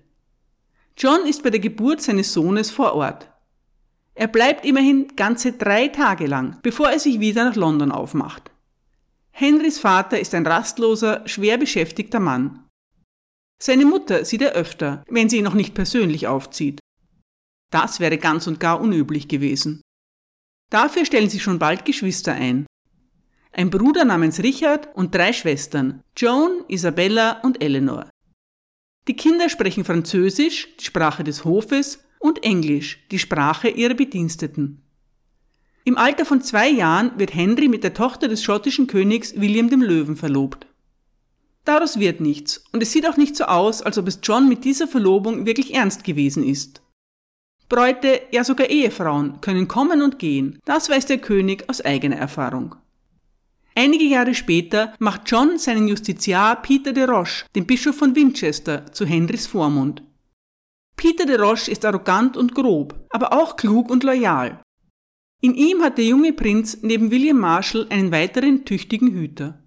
John 0.97 1.25
ist 1.27 1.43
bei 1.43 1.51
der 1.51 1.61
Geburt 1.61 2.03
seines 2.03 2.33
Sohnes 2.33 2.71
vor 2.71 2.95
Ort. 2.95 3.31
Er 4.21 4.29
bleibt 4.29 4.67
immerhin 4.67 5.17
ganze 5.17 5.55
drei 5.55 5.89
Tage 5.89 6.27
lang, 6.27 6.59
bevor 6.61 6.91
er 6.91 6.99
sich 6.99 7.21
wieder 7.21 7.43
nach 7.43 7.57
London 7.57 7.91
aufmacht. 7.91 8.51
Henrys 9.31 9.79
Vater 9.79 10.21
ist 10.21 10.35
ein 10.35 10.47
rastloser, 10.47 11.27
schwer 11.27 11.57
beschäftigter 11.57 12.21
Mann. 12.21 12.69
Seine 13.63 13.87
Mutter 13.87 14.27
sieht 14.27 14.43
er 14.43 14.53
öfter, 14.53 15.05
wenn 15.09 15.31
sie 15.31 15.39
ihn 15.39 15.45
noch 15.45 15.55
nicht 15.55 15.73
persönlich 15.75 16.27
aufzieht. 16.27 16.81
Das 17.71 17.99
wäre 17.99 18.19
ganz 18.19 18.47
und 18.47 18.61
gar 18.61 18.83
unüblich 18.83 19.27
gewesen. 19.27 19.81
Dafür 20.71 21.07
stellen 21.07 21.31
sich 21.31 21.43
schon 21.43 21.59
bald 21.59 21.87
Geschwister 21.87 22.35
ein. 22.35 22.67
Ein 23.53 23.71
Bruder 23.71 24.05
namens 24.05 24.43
Richard 24.43 24.95
und 24.95 25.15
drei 25.15 25.33
Schwestern, 25.33 26.03
Joan, 26.15 26.65
Isabella 26.69 27.41
und 27.41 27.63
Eleanor. 27.63 28.11
Die 29.09 29.17
Kinder 29.17 29.49
sprechen 29.49 29.87
Französisch, 29.87 30.77
die 30.77 30.85
Sprache 30.85 31.25
des 31.25 31.47
Hofes, 31.47 32.05
und 32.21 32.45
Englisch, 32.45 33.01
die 33.11 33.19
Sprache 33.19 33.69
ihrer 33.69 33.95
Bediensteten. 33.95 34.83
Im 35.85 35.99
Alter 35.99 36.25
von 36.25 36.43
zwei 36.43 36.69
Jahren 36.69 37.19
wird 37.19 37.35
Henry 37.35 37.67
mit 37.67 37.83
der 37.83 37.95
Tochter 37.95 38.29
des 38.29 38.45
schottischen 38.45 38.87
Königs 38.87 39.41
William 39.41 39.69
dem 39.71 39.83
Löwen 39.83 40.15
verlobt. 40.15 40.67
Daraus 41.65 41.99
wird 41.99 42.21
nichts, 42.21 42.63
und 42.73 42.83
es 42.83 42.93
sieht 42.93 43.09
auch 43.09 43.17
nicht 43.17 43.35
so 43.35 43.45
aus, 43.45 43.83
als 43.83 43.99
ob 43.99 44.07
es 44.07 44.21
John 44.23 44.49
mit 44.49 44.65
dieser 44.65 44.87
Verlobung 44.87 45.47
wirklich 45.47 45.75
ernst 45.75 46.05
gewesen 46.05 46.45
ist. 46.45 46.83
Bräute, 47.69 48.23
ja 48.33 48.45
sogar 48.45 48.69
Ehefrauen 48.69 49.41
können 49.41 49.69
kommen 49.69 50.03
und 50.03 50.19
gehen, 50.19 50.59
das 50.65 50.91
weiß 50.91 51.07
der 51.07 51.19
König 51.19 51.69
aus 51.69 51.81
eigener 51.81 52.17
Erfahrung. 52.17 52.75
Einige 53.75 54.05
Jahre 54.05 54.35
später 54.35 54.93
macht 54.99 55.23
John 55.27 55.59
seinen 55.59 55.89
Justiziar 55.89 56.61
Peter 56.61 56.93
de 56.93 57.05
Roche, 57.05 57.47
den 57.55 57.67
Bischof 57.67 57.97
von 57.97 58.15
Winchester, 58.15 58.93
zu 58.93 59.07
Henrys 59.07 59.47
Vormund. 59.47 60.03
Peter 61.01 61.25
de 61.25 61.41
Roche 61.41 61.71
ist 61.71 61.87
arrogant 61.87 62.37
und 62.37 62.55
grob, 62.55 62.95
aber 63.09 63.33
auch 63.33 63.57
klug 63.57 63.91
und 63.91 64.05
loyal. 64.05 64.61
In 65.41 65.55
ihm 65.55 65.81
hat 65.81 65.97
der 65.97 66.05
junge 66.05 66.35
Prinz 66.35 66.77
neben 66.83 67.11
William 67.11 67.39
Marshall 67.39 67.87
einen 67.89 68.13
weiteren 68.13 68.67
tüchtigen 68.67 69.11
Hüter. 69.11 69.65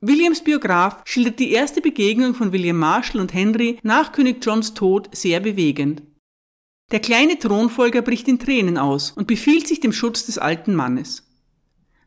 Williams 0.00 0.42
Biograf 0.42 1.02
schildert 1.04 1.38
die 1.38 1.52
erste 1.52 1.80
Begegnung 1.80 2.34
von 2.34 2.50
William 2.50 2.76
Marshall 2.76 3.20
und 3.20 3.32
Henry 3.32 3.78
nach 3.84 4.10
König 4.10 4.44
Johns 4.44 4.74
Tod 4.74 5.08
sehr 5.14 5.38
bewegend. 5.38 6.02
Der 6.90 6.98
kleine 6.98 7.38
Thronfolger 7.38 8.02
bricht 8.02 8.26
in 8.26 8.40
Tränen 8.40 8.76
aus 8.76 9.12
und 9.12 9.28
befiehlt 9.28 9.68
sich 9.68 9.78
dem 9.78 9.92
Schutz 9.92 10.26
des 10.26 10.38
alten 10.38 10.74
Mannes. 10.74 11.22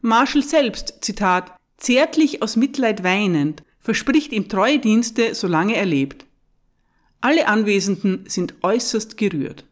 Marshall 0.01 0.43
selbst, 0.43 0.97
Zitat, 0.99 1.55
zärtlich 1.77 2.41
aus 2.41 2.57
Mitleid 2.57 3.05
weinend, 3.05 3.63
verspricht 3.79 4.33
ihm 4.33 4.49
treue 4.49 4.79
Dienste, 4.79 5.33
solange 5.33 5.77
er 5.77 5.85
lebt. 5.85 6.26
Alle 7.21 7.47
Anwesenden 7.47 8.25
sind 8.27 8.55
äußerst 8.61 9.17
gerührt. 9.17 9.65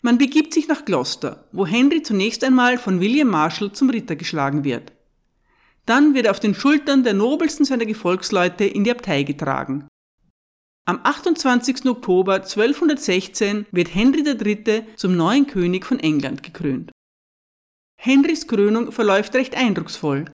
Man 0.00 0.18
begibt 0.18 0.54
sich 0.54 0.68
nach 0.68 0.84
Gloucester, 0.84 1.48
wo 1.52 1.66
Henry 1.66 2.02
zunächst 2.02 2.44
einmal 2.44 2.78
von 2.78 3.00
William 3.00 3.28
Marshall 3.28 3.72
zum 3.72 3.90
Ritter 3.90 4.16
geschlagen 4.16 4.64
wird. 4.64 4.92
Dann 5.86 6.14
wird 6.14 6.26
er 6.26 6.32
auf 6.32 6.40
den 6.40 6.54
Schultern 6.54 7.04
der 7.04 7.14
nobelsten 7.14 7.64
seiner 7.64 7.86
Gefolgsleute 7.86 8.64
in 8.64 8.84
die 8.84 8.90
Abtei 8.90 9.22
getragen. 9.22 9.88
Am 10.84 11.00
28. 11.02 11.86
Oktober 11.86 12.36
1216 12.36 13.66
wird 13.72 13.94
Henry 13.94 14.20
III. 14.20 14.84
zum 14.96 15.16
neuen 15.16 15.46
König 15.46 15.84
von 15.84 15.98
England 15.98 16.42
gekrönt. 16.42 16.90
Henrys 18.00 18.46
Krönung 18.46 18.92
verläuft 18.92 19.34
recht 19.34 19.56
eindrucksvoll. 19.56 20.30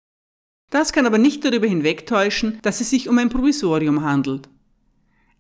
Das 0.69 0.93
kann 0.93 1.05
aber 1.05 1.17
nicht 1.17 1.45
darüber 1.45 1.67
hinwegtäuschen, 1.67 2.59
dass 2.63 2.81
es 2.81 2.89
sich 2.89 3.07
um 3.07 3.17
ein 3.17 3.29
Provisorium 3.29 4.03
handelt. 4.03 4.49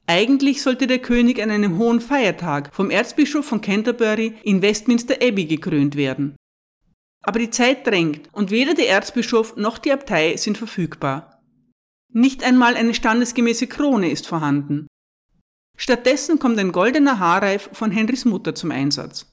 Eigentlich 0.07 0.61
sollte 0.61 0.87
der 0.87 0.99
König 0.99 1.41
an 1.41 1.51
einem 1.51 1.77
hohen 1.77 2.01
Feiertag 2.01 2.73
vom 2.73 2.89
Erzbischof 2.89 3.45
von 3.45 3.61
Canterbury 3.61 4.33
in 4.43 4.61
Westminster 4.61 5.15
Abbey 5.21 5.45
gekrönt 5.45 5.95
werden. 5.95 6.35
Aber 7.23 7.39
die 7.39 7.49
Zeit 7.49 7.85
drängt 7.85 8.29
und 8.33 8.51
weder 8.51 8.73
der 8.73 8.89
Erzbischof 8.89 9.55
noch 9.55 9.77
die 9.77 9.91
Abtei 9.91 10.35
sind 10.37 10.57
verfügbar. 10.57 11.41
Nicht 12.13 12.43
einmal 12.43 12.75
eine 12.75 12.93
standesgemäße 12.93 13.67
Krone 13.67 14.09
ist 14.09 14.27
vorhanden. 14.27 14.87
Stattdessen 15.77 16.39
kommt 16.39 16.59
ein 16.59 16.71
goldener 16.71 17.19
Haarreif 17.19 17.69
von 17.73 17.91
Henrys 17.91 18.25
Mutter 18.25 18.53
zum 18.53 18.71
Einsatz. 18.71 19.27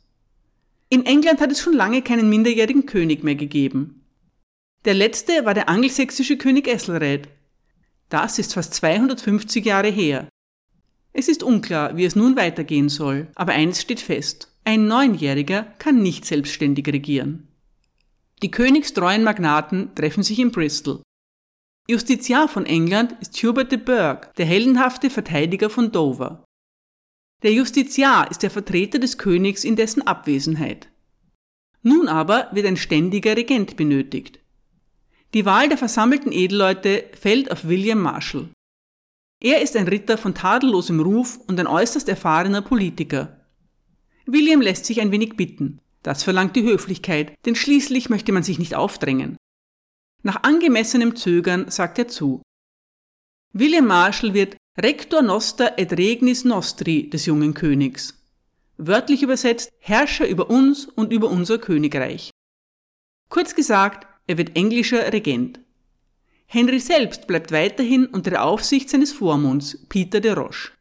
In 0.88 1.04
England 1.04 1.40
hat 1.40 1.50
es 1.50 1.60
schon 1.60 1.74
lange 1.74 2.02
keinen 2.02 2.30
minderjährigen 2.30 2.86
König 2.86 3.24
mehr 3.24 3.34
gegeben. 3.34 4.06
Der 4.84 4.94
letzte 4.94 5.44
war 5.44 5.54
der 5.54 5.68
angelsächsische 5.68 6.38
König 6.38 6.68
Ethelred. 6.68 7.28
Das 8.08 8.38
ist 8.38 8.54
fast 8.54 8.72
250 8.74 9.64
Jahre 9.64 9.88
her. 9.88 10.28
Es 11.12 11.28
ist 11.28 11.42
unklar, 11.42 11.96
wie 11.96 12.04
es 12.04 12.16
nun 12.16 12.36
weitergehen 12.36 12.88
soll, 12.88 13.28
aber 13.34 13.52
eines 13.52 13.80
steht 13.80 14.00
fest. 14.00 14.52
Ein 14.64 14.86
Neunjähriger 14.86 15.62
kann 15.78 16.02
nicht 16.02 16.24
selbstständig 16.24 16.86
regieren. 16.88 17.48
Die 18.42 18.50
königstreuen 18.50 19.24
Magnaten 19.24 19.94
treffen 19.94 20.22
sich 20.22 20.38
in 20.38 20.52
Bristol. 20.52 21.02
Justiziar 21.88 22.48
von 22.48 22.66
England 22.66 23.16
ist 23.20 23.34
Hubert 23.42 23.72
de 23.72 23.78
Burgh, 23.78 24.28
der 24.36 24.46
heldenhafte 24.46 25.10
Verteidiger 25.10 25.70
von 25.70 25.90
Dover. 25.90 26.44
Der 27.42 27.52
Justiziar 27.52 28.30
ist 28.30 28.42
der 28.42 28.50
Vertreter 28.50 28.98
des 28.98 29.16
Königs 29.16 29.64
in 29.64 29.74
dessen 29.74 30.06
Abwesenheit. 30.06 30.88
Nun 31.82 32.08
aber 32.08 32.48
wird 32.52 32.66
ein 32.66 32.76
ständiger 32.76 33.36
Regent 33.36 33.76
benötigt. 33.76 34.40
Die 35.34 35.44
Wahl 35.44 35.68
der 35.68 35.78
versammelten 35.78 36.32
Edelleute 36.32 37.04
fällt 37.18 37.50
auf 37.50 37.66
William 37.66 38.00
Marshall. 38.00 38.48
Er 39.40 39.62
ist 39.62 39.76
ein 39.76 39.86
Ritter 39.86 40.18
von 40.18 40.34
tadellosem 40.34 41.00
Ruf 41.00 41.38
und 41.46 41.60
ein 41.60 41.66
äußerst 41.66 42.08
erfahrener 42.08 42.62
Politiker. 42.62 43.46
William 44.26 44.60
lässt 44.60 44.84
sich 44.84 45.00
ein 45.00 45.12
wenig 45.12 45.36
bitten. 45.36 45.80
Das 46.02 46.22
verlangt 46.22 46.56
die 46.56 46.64
Höflichkeit, 46.64 47.34
denn 47.46 47.54
schließlich 47.54 48.10
möchte 48.10 48.32
man 48.32 48.42
sich 48.42 48.58
nicht 48.58 48.74
aufdrängen. 48.74 49.36
Nach 50.22 50.42
angemessenem 50.42 51.16
Zögern 51.16 51.70
sagt 51.70 51.98
er 51.98 52.08
zu. 52.08 52.42
William 53.52 53.86
Marshall 53.86 54.34
wird 54.34 54.56
Rector 54.76 55.22
Noster 55.22 55.78
et 55.78 55.92
Regnis 55.96 56.44
Nostri 56.44 57.08
des 57.08 57.26
jungen 57.26 57.54
Königs. 57.54 58.14
Wörtlich 58.76 59.22
übersetzt 59.22 59.70
Herrscher 59.78 60.28
über 60.28 60.50
uns 60.50 60.86
und 60.86 61.12
über 61.12 61.28
unser 61.30 61.58
Königreich. 61.58 62.30
Kurz 63.28 63.54
gesagt, 63.54 64.06
er 64.26 64.38
wird 64.38 64.56
englischer 64.56 65.12
Regent. 65.12 65.60
Henry 66.48 66.80
selbst 66.80 67.28
bleibt 67.28 67.52
weiterhin 67.52 68.06
unter 68.06 68.30
der 68.30 68.44
Aufsicht 68.44 68.90
seines 68.90 69.12
Vormunds, 69.12 69.86
Peter 69.88 70.20
de 70.20 70.32
Roche. 70.32 70.72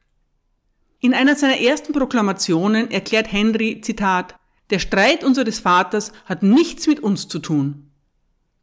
In 0.99 1.13
einer 1.13 1.35
seiner 1.35 1.59
ersten 1.61 1.93
Proklamationen 1.93 2.89
erklärt 2.89 3.31
Henry, 3.31 3.81
Zitat, 3.81 4.35
der 4.71 4.79
Streit 4.79 5.23
unseres 5.23 5.59
Vaters 5.59 6.11
hat 6.25 6.41
nichts 6.41 6.87
mit 6.87 6.99
uns 6.99 7.27
zu 7.27 7.37
tun 7.37 7.87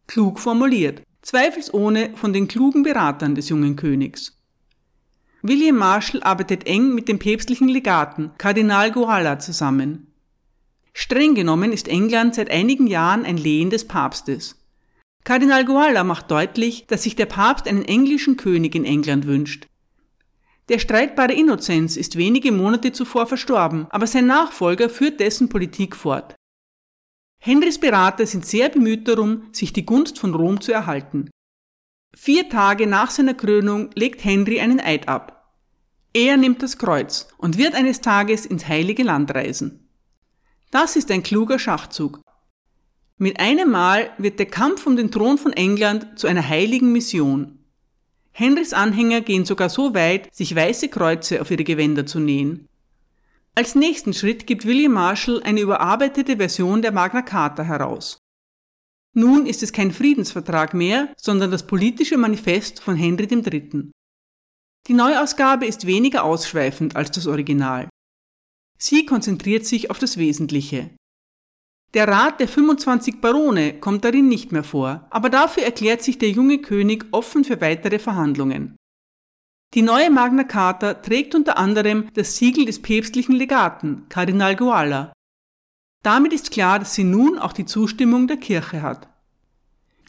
klug 0.06 0.38
formuliert, 0.38 1.02
zweifelsohne 1.22 2.12
von 2.16 2.32
den 2.32 2.48
klugen 2.48 2.82
Beratern 2.82 3.34
des 3.34 3.48
jungen 3.48 3.76
Königs. 3.76 4.38
William 5.42 5.76
Marshall 5.76 6.22
arbeitet 6.22 6.66
eng 6.66 6.94
mit 6.94 7.08
dem 7.08 7.18
päpstlichen 7.18 7.68
Legaten 7.68 8.30
Kardinal 8.38 8.92
Guala 8.92 9.38
zusammen. 9.38 10.06
Streng 10.92 11.34
genommen 11.34 11.72
ist 11.72 11.88
England 11.88 12.34
seit 12.34 12.50
einigen 12.50 12.86
Jahren 12.86 13.24
ein 13.24 13.36
Lehen 13.36 13.70
des 13.70 13.86
Papstes. 13.86 14.56
Kardinal 15.24 15.64
Guala 15.64 16.04
macht 16.04 16.30
deutlich, 16.30 16.86
dass 16.86 17.02
sich 17.02 17.16
der 17.16 17.26
Papst 17.26 17.66
einen 17.66 17.84
englischen 17.84 18.36
König 18.36 18.74
in 18.74 18.84
England 18.84 19.26
wünscht. 19.26 19.66
Der 20.68 20.78
streitbare 20.78 21.32
Innozenz 21.32 21.96
ist 21.96 22.16
wenige 22.16 22.52
Monate 22.52 22.92
zuvor 22.92 23.26
verstorben, 23.26 23.86
aber 23.90 24.06
sein 24.06 24.26
Nachfolger 24.26 24.88
führt 24.88 25.20
dessen 25.20 25.48
Politik 25.48 25.96
fort. 25.96 26.34
Henrys 27.40 27.78
Berater 27.78 28.26
sind 28.26 28.46
sehr 28.46 28.68
bemüht 28.70 29.06
darum, 29.08 29.48
sich 29.52 29.72
die 29.72 29.84
Gunst 29.84 30.18
von 30.18 30.34
Rom 30.34 30.60
zu 30.60 30.72
erhalten. 30.72 31.30
Vier 32.14 32.48
Tage 32.48 32.86
nach 32.86 33.10
seiner 33.10 33.34
Krönung 33.34 33.90
legt 33.94 34.24
Henry 34.24 34.60
einen 34.60 34.80
Eid 34.80 35.08
ab. 35.08 35.54
Er 36.14 36.36
nimmt 36.36 36.62
das 36.62 36.78
Kreuz 36.78 37.28
und 37.38 37.58
wird 37.58 37.74
eines 37.74 38.00
Tages 38.00 38.46
ins 38.46 38.68
heilige 38.68 39.02
Land 39.02 39.34
reisen. 39.34 39.88
Das 40.70 40.96
ist 40.96 41.10
ein 41.10 41.22
kluger 41.22 41.58
Schachzug. 41.58 42.23
Mit 43.16 43.38
einem 43.38 43.70
Mal 43.70 44.10
wird 44.18 44.38
der 44.40 44.46
Kampf 44.46 44.86
um 44.86 44.96
den 44.96 45.10
Thron 45.10 45.38
von 45.38 45.52
England 45.52 46.18
zu 46.18 46.26
einer 46.26 46.46
heiligen 46.46 46.92
Mission. 46.92 47.60
Henrys 48.32 48.72
Anhänger 48.72 49.20
gehen 49.20 49.44
sogar 49.44 49.68
so 49.68 49.94
weit, 49.94 50.34
sich 50.34 50.56
weiße 50.56 50.88
Kreuze 50.88 51.40
auf 51.40 51.50
ihre 51.52 51.62
Gewänder 51.62 52.06
zu 52.06 52.18
nähen. 52.18 52.68
Als 53.54 53.76
nächsten 53.76 54.12
Schritt 54.12 54.48
gibt 54.48 54.66
William 54.66 54.92
Marshall 54.92 55.40
eine 55.44 55.60
überarbeitete 55.60 56.38
Version 56.38 56.82
der 56.82 56.90
Magna 56.90 57.22
Carta 57.22 57.62
heraus. 57.62 58.18
Nun 59.12 59.46
ist 59.46 59.62
es 59.62 59.72
kein 59.72 59.92
Friedensvertrag 59.92 60.74
mehr, 60.74 61.14
sondern 61.16 61.52
das 61.52 61.68
politische 61.68 62.18
Manifest 62.18 62.82
von 62.82 62.96
Henry 62.96 63.28
III. 63.32 63.92
Die 64.88 64.92
Neuausgabe 64.92 65.66
ist 65.66 65.86
weniger 65.86 66.24
ausschweifend 66.24 66.96
als 66.96 67.12
das 67.12 67.28
Original. 67.28 67.88
Sie 68.76 69.06
konzentriert 69.06 69.64
sich 69.64 69.88
auf 69.90 70.00
das 70.00 70.16
Wesentliche. 70.16 70.90
Der 71.94 72.08
Rat 72.08 72.40
der 72.40 72.48
25 72.48 73.20
Barone 73.20 73.78
kommt 73.78 74.04
darin 74.04 74.28
nicht 74.28 74.50
mehr 74.50 74.64
vor, 74.64 75.06
aber 75.10 75.30
dafür 75.30 75.62
erklärt 75.62 76.02
sich 76.02 76.18
der 76.18 76.30
junge 76.30 76.58
König 76.58 77.06
offen 77.12 77.44
für 77.44 77.60
weitere 77.60 78.00
Verhandlungen. 78.00 78.76
Die 79.74 79.82
neue 79.82 80.10
Magna 80.10 80.42
Carta 80.42 80.94
trägt 80.94 81.36
unter 81.36 81.56
anderem 81.56 82.08
das 82.14 82.36
Siegel 82.36 82.64
des 82.64 82.82
päpstlichen 82.82 83.36
Legaten, 83.36 84.06
Kardinal 84.08 84.56
Guala. 84.56 85.12
Damit 86.02 86.32
ist 86.32 86.50
klar, 86.50 86.80
dass 86.80 86.94
sie 86.94 87.04
nun 87.04 87.38
auch 87.38 87.52
die 87.52 87.64
Zustimmung 87.64 88.26
der 88.26 88.36
Kirche 88.38 88.82
hat. 88.82 89.08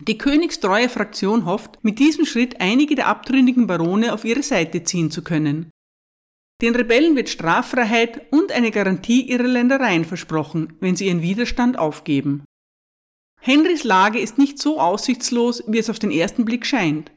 Die 0.07 0.17
königstreue 0.17 0.89
Fraktion 0.89 1.45
hofft, 1.45 1.83
mit 1.83 1.99
diesem 1.99 2.25
Schritt 2.25 2.59
einige 2.59 2.95
der 2.95 3.07
abtrünnigen 3.07 3.67
Barone 3.67 4.11
auf 4.11 4.25
ihre 4.25 4.43
Seite 4.43 4.83
ziehen 4.83 5.09
zu 5.09 5.23
können. 5.23 5.69
Den 6.61 6.75
Rebellen 6.75 7.15
wird 7.15 7.29
Straffreiheit 7.29 8.31
und 8.31 8.51
eine 8.51 8.71
Garantie 8.71 9.21
ihrer 9.21 9.43
Ländereien 9.43 10.05
versprochen, 10.05 10.77
wenn 10.79 10.95
sie 10.95 11.07
ihren 11.07 11.21
Widerstand 11.21 11.77
aufgeben. 11.77 12.45
Henrys 13.41 13.83
Lage 13.83 14.19
ist 14.19 14.37
nicht 14.37 14.57
so 14.59 14.79
aussichtslos, 14.79 15.63
wie 15.67 15.77
es 15.77 15.89
auf 15.89 15.99
den 15.99 16.11
ersten 16.11 16.45
Blick 16.45 16.65
scheint. 16.65 17.11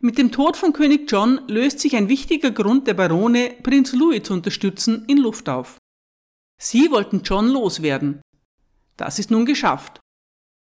Mit 0.00 0.18
dem 0.18 0.32
Tod 0.32 0.56
von 0.56 0.72
König 0.72 1.10
John 1.10 1.42
löst 1.46 1.78
sich 1.78 1.94
ein 1.94 2.08
wichtiger 2.08 2.50
Grund 2.50 2.88
der 2.88 2.94
Barone, 2.94 3.54
Prinz 3.62 3.92
Louis 3.92 4.24
zu 4.24 4.32
unterstützen, 4.32 5.04
in 5.06 5.18
Luft 5.18 5.48
auf. 5.48 5.78
Sie 6.60 6.90
wollten 6.90 7.22
John 7.22 7.48
loswerden. 7.48 8.22
Das 8.96 9.18
ist 9.18 9.30
nun 9.30 9.46
geschafft. 9.46 10.00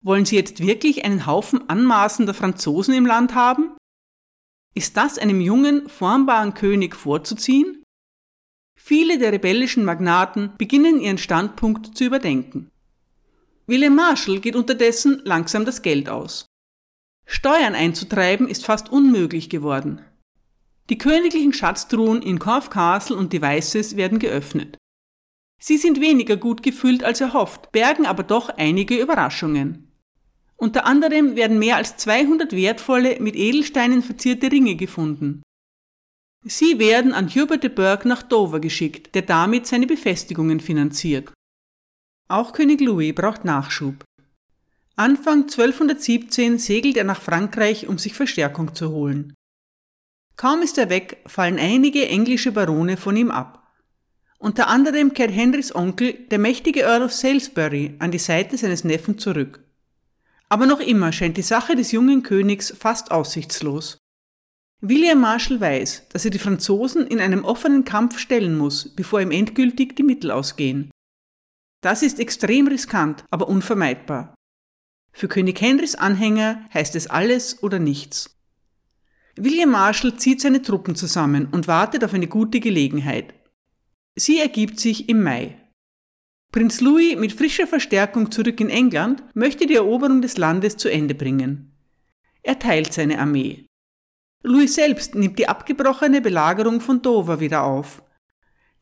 Wollen 0.05 0.27
Sie 0.27 0.37
jetzt 0.37 0.61
wirklich 0.61 1.05
einen 1.05 1.25
Haufen 1.25 1.69
anmaßender 1.71 2.35
Franzosen 2.35 2.93
im 2.93 3.07
Land 3.07 3.35
haben? 3.35 3.75
Ist 4.75 4.97
das 4.97 5.19
einem 5.19 5.41
jungen, 5.41 5.89
formbaren 5.89 6.53
König 6.53 6.95
vorzuziehen? 6.95 7.84
Viele 8.77 9.19
der 9.19 9.33
rebellischen 9.33 9.85
Magnaten 9.85 10.53
beginnen 10.59 11.01
ihren 11.01 11.19
Standpunkt 11.19 11.97
zu 11.97 12.05
überdenken. 12.05 12.71
William 13.67 13.95
Marshall 13.95 14.41
geht 14.41 14.57
unterdessen 14.57 15.23
langsam 15.25 15.65
das 15.65 15.83
Geld 15.83 16.09
aus. 16.09 16.47
Steuern 17.27 17.75
einzutreiben 17.75 18.49
ist 18.49 18.65
fast 18.65 18.91
unmöglich 18.91 19.49
geworden. 19.49 20.03
Die 20.91 20.99
königlichen 20.99 21.55
Schatztruhen 21.55 22.21
in 22.21 22.39
Corfe 22.39 22.69
Castle 22.69 23.17
und 23.17 23.33
Devices 23.33 23.97
werden 23.97 24.19
geöffnet. 24.19 24.77
Sie 25.59 25.79
sind 25.79 26.01
weniger 26.01 26.37
gut 26.37 26.63
gefüllt 26.63 27.05
als 27.05 27.23
erhofft, 27.23 27.73
bergen 27.73 28.05
aber 28.05 28.23
doch 28.23 28.51
einige 28.51 29.01
Überraschungen. 29.01 29.91
Unter 30.57 30.85
anderem 30.85 31.37
werden 31.37 31.59
mehr 31.59 31.77
als 31.77 31.97
200 31.97 32.53
wertvolle, 32.53 33.19
mit 33.21 33.35
Edelsteinen 33.35 34.03
verzierte 34.03 34.53
Ringe 34.53 34.77
gefunden. 34.77 35.43
Sie 36.47 36.79
werden 36.79 37.15
an 37.15 37.29
Hubert 37.29 37.63
de 37.63 37.71
Burgh 37.71 38.07
nach 38.07 38.23
Dover 38.23 38.61
geschickt, 38.61 39.15
der 39.15 39.23
damit 39.23 39.67
seine 39.67 39.87
Befestigungen 39.87 40.61
finanziert. 40.61 41.33
Auch 42.29 42.53
König 42.53 42.81
Louis 42.83 43.15
braucht 43.15 43.47
Nachschub. 43.47 44.05
Anfang 44.95 45.45
1217 45.45 46.59
segelt 46.59 46.99
er 46.99 47.05
nach 47.05 47.23
Frankreich, 47.23 47.89
um 47.89 47.99
sich 47.99 48.15
Verstärkung 48.15 48.75
zu 48.75 48.91
holen. 48.91 49.35
Kaum 50.37 50.61
ist 50.61 50.77
er 50.77 50.91
weg, 50.91 51.23
fallen 51.27 51.59
einige 51.59 52.07
englische 52.09 52.53
Barone 52.53 52.99
von 52.99 53.17
ihm 53.17 53.31
ab. 53.31 53.73
Unter 54.39 54.69
anderem 54.69 55.15
kehrt 55.15 55.33
Henrys 55.33 55.75
Onkel, 55.75 56.13
der 56.31 56.39
mächtige 56.39 56.83
Earl 56.83 57.05
of 57.05 57.13
Salisbury, 57.13 57.95
an 58.01 58.11
die 58.11 58.19
Seite 58.19 58.59
seines 58.59 58.85
Neffen 58.85 59.19
zurück. 59.19 59.65
Aber 60.51 60.67
noch 60.67 60.81
immer 60.81 61.11
scheint 61.13 61.39
die 61.39 61.43
Sache 61.43 61.75
des 61.75 61.93
jungen 61.93 62.23
Königs 62.23 62.75
fast 62.79 63.11
aussichtslos. 63.11 64.04
William 64.81 65.21
Marshall 65.21 65.61
weiß, 65.61 66.09
dass 66.11 66.25
er 66.25 66.31
die 66.31 66.39
Franzosen 66.39 67.07
in 67.07 67.21
einem 67.21 67.45
offenen 67.45 67.85
Kampf 67.85 68.19
stellen 68.19 68.57
muss, 68.57 68.95
bevor 68.95 69.21
ihm 69.21 69.31
endgültig 69.31 69.97
die 69.97 70.03
Mittel 70.03 70.31
ausgehen. 70.31 70.91
Das 71.81 72.03
ist 72.03 72.19
extrem 72.19 72.67
riskant, 72.67 73.25
aber 73.31 73.49
unvermeidbar. 73.49 74.35
Für 75.13 75.29
König 75.29 75.61
Henrys 75.61 75.95
Anhänger 75.95 76.69
heißt 76.75 76.97
es 76.97 77.07
alles 77.07 77.63
oder 77.63 77.79
nichts. 77.79 78.35
William 79.37 79.71
Marshall 79.71 80.17
zieht 80.17 80.41
seine 80.41 80.63
Truppen 80.63 80.97
zusammen 80.97 81.49
und 81.51 81.69
wartet 81.69 82.05
auf 82.05 82.15
eine 82.15 82.29
gute 82.29 82.61
Gelegenheit. 82.61 83.35
Sie 84.17 84.39
ergibt 84.39 84.79
sich 84.79 85.09
im 85.09 85.23
Mai. 85.23 85.61
Prinz 86.53 86.81
Louis 86.81 87.17
mit 87.17 87.33
frischer 87.33 87.67
Verstärkung 87.67 88.31
zurück 88.31 88.61
in 88.61 88.71
England 88.71 89.25
möchte 89.35 89.67
die 89.67 89.75
Eroberung 89.75 90.23
des 90.23 90.37
Landes 90.37 90.77
zu 90.77 90.89
Ende 90.89 91.15
bringen. 91.15 91.73
Er 92.43 92.59
teilt 92.59 92.93
seine 92.93 93.19
Armee. 93.19 93.67
Louis 94.47 94.75
selbst 94.75 95.15
nimmt 95.15 95.39
die 95.39 95.49
abgebrochene 95.49 96.21
Belagerung 96.21 96.83
von 96.83 97.01
Dover 97.01 97.41
wieder 97.41 97.63
auf. 97.63 98.03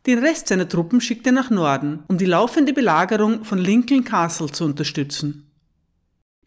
Den 0.07 0.19
Rest 0.19 0.49
seiner 0.49 0.69
Truppen 0.69 1.01
schickt 1.01 1.25
er 1.25 1.33
nach 1.33 1.51
Norden, 1.51 2.03
um 2.09 2.19
die 2.19 2.27
laufende 2.27 2.73
Belagerung 2.73 3.45
von 3.45 3.59
Lincoln 3.59 4.03
Castle 4.03 4.51
zu 4.51 4.65
unterstützen. 4.65 5.53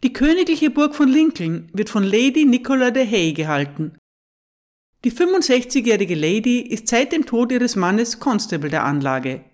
Die 0.02 0.12
königliche 0.12 0.68
Burg 0.68 0.94
von 0.94 1.08
Lincoln 1.08 1.70
wird 1.72 1.88
von 1.88 2.04
Lady 2.04 2.44
Nicola 2.44 2.90
de 2.90 3.10
Hay 3.10 3.32
gehalten. 3.32 3.96
Die 5.02 5.12
65-jährige 5.12 6.14
Lady 6.14 6.60
ist 6.60 6.88
seit 6.88 7.12
dem 7.12 7.24
Tod 7.24 7.50
ihres 7.52 7.74
Mannes 7.74 8.20
Constable 8.20 8.68
der 8.68 8.84
Anlage. 8.84 9.46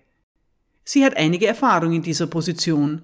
Sie 0.83 1.05
hat 1.05 1.15
einige 1.15 1.47
Erfahrung 1.47 1.93
in 1.93 2.01
dieser 2.01 2.27
Position. 2.27 3.01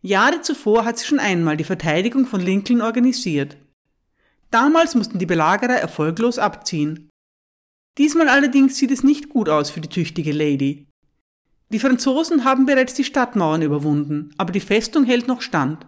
Jahre 0.00 0.40
zuvor 0.40 0.86
hat 0.86 0.96
sie 0.96 1.04
schon 1.04 1.18
einmal 1.18 1.58
die 1.58 1.64
Verteidigung 1.64 2.24
von 2.24 2.40
Lincoln 2.40 2.80
organisiert. 2.80 3.58
Damals 4.50 4.94
mussten 4.94 5.18
die 5.18 5.26
Belagerer 5.26 5.74
erfolglos 5.74 6.38
abziehen. 6.38 7.10
Diesmal 7.98 8.28
allerdings 8.28 8.76
sieht 8.76 8.90
es 8.90 9.02
nicht 9.02 9.28
gut 9.28 9.48
aus 9.48 9.70
für 9.70 9.80
die 9.80 9.88
tüchtige 9.88 10.32
Lady. 10.32 10.86
Die 11.70 11.78
Franzosen 11.78 12.44
haben 12.44 12.66
bereits 12.66 12.94
die 12.94 13.04
Stadtmauern 13.04 13.62
überwunden, 13.62 14.30
aber 14.38 14.52
die 14.52 14.60
Festung 14.60 15.04
hält 15.04 15.26
noch 15.26 15.42
stand. 15.42 15.86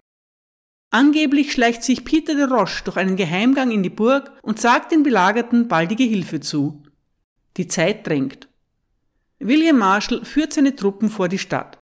Angeblich 0.91 1.53
schleicht 1.53 1.83
sich 1.83 2.05
Peter 2.05 2.35
de 2.35 2.45
Roche 2.45 2.83
durch 2.85 2.97
einen 2.97 3.17
Geheimgang 3.17 3.71
in 3.71 3.83
die 3.83 3.91
Burg 3.91 4.33
und 4.43 4.59
sagt 4.59 4.91
den 4.91 5.03
Belagerten 5.03 5.69
baldige 5.69 6.05
Hilfe 6.05 6.41
zu. 6.41 6.83
Die 7.59 7.69
Zeit 7.69 8.07
drängt. 8.07 8.49
William 9.39 9.79
Marshall 9.79 10.25
führt 10.25 10.53
seine 10.53 10.75
Truppen 10.75 11.11
vor 11.11 11.29
die 11.29 11.39
Stadt. 11.39 11.79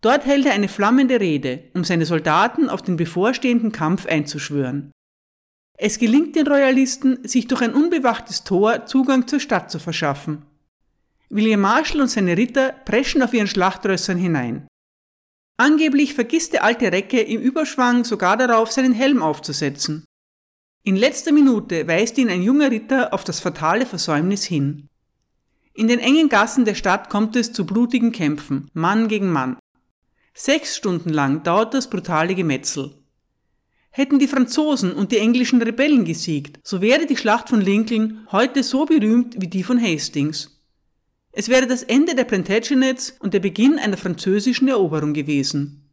Dort 0.00 0.26
hält 0.26 0.46
er 0.46 0.52
eine 0.52 0.68
flammende 0.68 1.18
Rede, 1.18 1.70
um 1.74 1.82
seine 1.82 2.06
Soldaten 2.06 2.68
auf 2.68 2.82
den 2.82 2.96
bevorstehenden 2.96 3.72
Kampf 3.72 4.06
einzuschwören. 4.06 4.92
Es 5.80 6.00
gelingt 6.00 6.34
den 6.34 6.48
Royalisten, 6.48 7.20
sich 7.26 7.46
durch 7.46 7.62
ein 7.62 7.72
unbewachtes 7.72 8.42
Tor 8.42 8.86
Zugang 8.86 9.28
zur 9.28 9.38
Stadt 9.38 9.70
zu 9.70 9.78
verschaffen. 9.78 10.44
William 11.30 11.60
Marshall 11.60 12.00
und 12.00 12.10
seine 12.10 12.36
Ritter 12.36 12.72
preschen 12.72 13.22
auf 13.22 13.32
ihren 13.32 13.46
Schlachtrössern 13.46 14.18
hinein. 14.18 14.66
Angeblich 15.56 16.14
vergisst 16.14 16.52
der 16.52 16.64
alte 16.64 16.90
Recke 16.90 17.20
im 17.20 17.40
Überschwang 17.40 18.04
sogar 18.04 18.36
darauf, 18.36 18.72
seinen 18.72 18.92
Helm 18.92 19.22
aufzusetzen. 19.22 20.04
In 20.82 20.96
letzter 20.96 21.32
Minute 21.32 21.86
weist 21.86 22.18
ihn 22.18 22.28
ein 22.28 22.42
junger 22.42 22.72
Ritter 22.72 23.14
auf 23.14 23.22
das 23.22 23.38
fatale 23.38 23.86
Versäumnis 23.86 24.44
hin. 24.44 24.88
In 25.74 25.86
den 25.86 26.00
engen 26.00 26.28
Gassen 26.28 26.64
der 26.64 26.74
Stadt 26.74 27.08
kommt 27.08 27.36
es 27.36 27.52
zu 27.52 27.64
blutigen 27.64 28.10
Kämpfen, 28.10 28.68
Mann 28.72 29.06
gegen 29.06 29.30
Mann. 29.30 29.58
Sechs 30.34 30.76
Stunden 30.76 31.10
lang 31.10 31.44
dauert 31.44 31.72
das 31.74 31.88
brutale 31.88 32.34
Gemetzel. 32.34 32.97
Hätten 33.98 34.20
die 34.20 34.28
Franzosen 34.28 34.92
und 34.92 35.10
die 35.10 35.18
englischen 35.18 35.60
Rebellen 35.60 36.04
gesiegt, 36.04 36.60
so 36.62 36.80
wäre 36.80 37.04
die 37.04 37.16
Schlacht 37.16 37.48
von 37.48 37.60
Lincoln 37.60 38.28
heute 38.30 38.62
so 38.62 38.86
berühmt 38.86 39.34
wie 39.42 39.48
die 39.48 39.64
von 39.64 39.82
Hastings. 39.82 40.62
Es 41.32 41.48
wäre 41.48 41.66
das 41.66 41.82
Ende 41.82 42.14
der 42.14 42.22
Plantagenets 42.22 43.16
und 43.18 43.34
der 43.34 43.40
Beginn 43.40 43.76
einer 43.76 43.96
französischen 43.96 44.68
Eroberung 44.68 45.14
gewesen. 45.14 45.90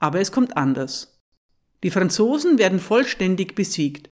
Aber 0.00 0.18
es 0.18 0.32
kommt 0.32 0.56
anders. 0.56 1.20
Die 1.84 1.92
Franzosen 1.92 2.58
werden 2.58 2.80
vollständig 2.80 3.54
besiegt. 3.54 4.10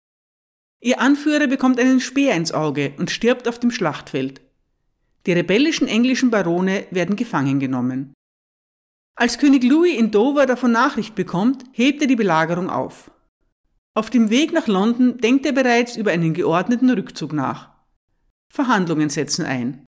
Ihr 0.83 1.01
Anführer 1.01 1.47
bekommt 1.47 1.81
einen 1.81 2.01
Speer 2.01 2.35
ins 2.35 2.53
Auge 2.53 2.93
und 2.99 3.11
stirbt 3.11 3.49
auf 3.49 3.59
dem 3.59 3.71
Schlachtfeld. 3.71 4.43
Die 5.25 5.33
rebellischen 5.33 5.89
englischen 5.89 6.31
Barone 6.31 6.85
werden 6.91 7.17
gefangen 7.17 7.61
genommen. 7.61 8.13
Als 9.15 9.39
König 9.39 9.65
Louis 9.65 9.99
in 9.99 10.11
Dover 10.11 10.45
davon 10.45 10.73
Nachricht 10.73 11.15
bekommt, 11.15 11.65
hebt 11.73 12.03
er 12.03 12.09
die 12.09 12.17
Belagerung 12.17 12.69
auf. 12.69 13.11
Auf 13.95 14.09
dem 14.09 14.31
Weg 14.31 14.53
nach 14.53 14.69
London 14.69 15.19
denkt 15.19 15.45
er 15.45 15.53
bereits 15.53 15.97
über 15.97 16.13
einen 16.13 16.33
geordneten 16.33 16.89
Rückzug 16.89 17.33
nach. 17.33 17.71
Verhandlungen 18.51 19.11
setzen 19.11 19.45
ein. 19.45 19.85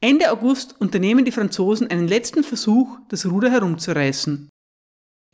Ende 0.00 0.30
August 0.30 0.80
unternehmen 0.80 1.24
die 1.24 1.32
Franzosen 1.32 1.90
einen 1.90 2.06
letzten 2.06 2.44
Versuch, 2.44 2.98
das 3.08 3.26
Ruder 3.26 3.50
herumzureißen. 3.50 4.48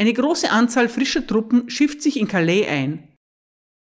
Eine 0.01 0.12
große 0.12 0.51
Anzahl 0.51 0.88
frischer 0.88 1.27
Truppen 1.27 1.68
schifft 1.68 2.01
sich 2.01 2.18
in 2.18 2.27
Calais 2.27 2.66
ein. 2.66 3.14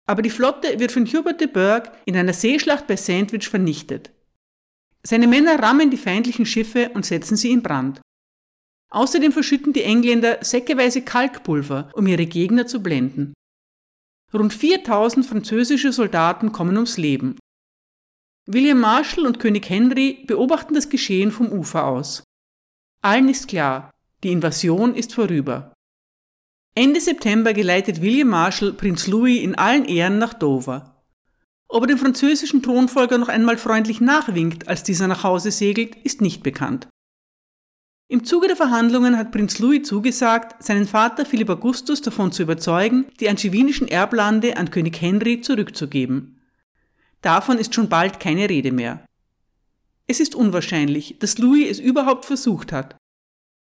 Aber 0.07 0.21
die 0.23 0.31
Flotte 0.31 0.79
wird 0.79 0.93
von 0.93 1.07
Hubert 1.07 1.41
de 1.41 1.49
Burgh 1.49 1.91
in 2.05 2.17
einer 2.17 2.35
Seeschlacht 2.35 2.87
bei 2.87 2.97
Sandwich 2.97 3.49
vernichtet. 3.49 4.13
Seine 5.03 5.27
Männer 5.27 5.59
rammen 5.59 5.91
die 5.91 5.97
feindlichen 5.97 6.47
Schiffe 6.47 6.91
und 6.91 7.07
setzen 7.07 7.37
sie 7.37 7.51
in 7.51 7.63
Brand. 7.63 8.01
Außerdem 8.91 9.33
verschütten 9.33 9.73
die 9.73 9.83
Engländer 9.83 10.39
säckeweise 10.43 11.03
Kalkpulver, 11.03 11.91
um 11.95 12.07
ihre 12.07 12.27
Gegner 12.27 12.67
zu 12.67 12.83
blenden. 12.83 13.33
Rund 14.33 14.53
4000 14.53 15.25
französische 15.25 15.93
Soldaten 15.93 16.53
kommen 16.53 16.77
ums 16.77 16.97
Leben. 16.97 17.39
William 18.47 18.81
Marshall 18.81 19.27
und 19.27 19.39
König 19.39 19.69
Henry 19.69 20.25
beobachten 20.27 20.75
das 20.75 20.89
Geschehen 20.89 21.33
vom 21.33 21.51
Ufer 21.53 21.87
aus. 21.87 22.23
Allen 23.03 23.29
ist 23.29 23.49
klar, 23.49 23.91
die 24.23 24.33
Invasion 24.33 24.95
ist 24.95 25.15
vorüber. 25.15 25.75
Ende 26.75 27.01
September 27.01 27.55
geleitet 27.55 28.03
William 28.03 28.29
Marshall 28.29 28.73
Prinz 28.73 29.07
Louis 29.07 29.43
in 29.43 29.55
allen 29.55 29.85
Ehren 29.85 30.19
nach 30.19 30.35
Dover. 30.35 31.03
Ob 31.69 31.85
er 31.85 31.87
dem 31.89 31.99
französischen 31.99 32.63
Thronfolger 32.63 33.19
noch 33.19 33.29
einmal 33.29 33.57
freundlich 33.57 34.01
nachwinkt, 34.01 34.69
als 34.69 34.83
dieser 34.83 35.09
nach 35.09 35.25
Hause 35.25 35.51
segelt, 35.51 35.97
ist 36.05 36.21
nicht 36.21 36.43
bekannt. 36.43 36.89
Im 38.09 38.25
Zuge 38.25 38.47
der 38.47 38.57
Verhandlungen 38.57 39.19
hat 39.19 39.33
Prinz 39.33 39.59
Louis 39.59 39.83
zugesagt, 39.83 40.63
seinen 40.63 40.87
Vater 40.87 41.27
Philipp 41.27 41.51
Augustus 41.51 42.03
davon 42.03 42.31
zu 42.31 42.43
überzeugen, 42.43 43.07
die 43.19 43.29
angewinischen 43.29 43.89
Erblande 43.89 44.57
an 44.57 44.71
König 44.71 45.01
Henry 45.01 45.41
zurückzugeben. 45.41 46.41
Davon 47.21 47.59
ist 47.59 47.75
schon 47.75 47.89
bald 47.89 48.21
keine 48.21 48.49
Rede 48.49 48.71
mehr. 48.71 49.05
Es 50.07 50.21
ist 50.21 50.37
unwahrscheinlich, 50.37 51.17
dass 51.19 51.39
Louis 51.39 51.69
es 51.69 51.81
überhaupt 51.81 52.27
versucht 52.27 52.71
hat. 52.71 52.97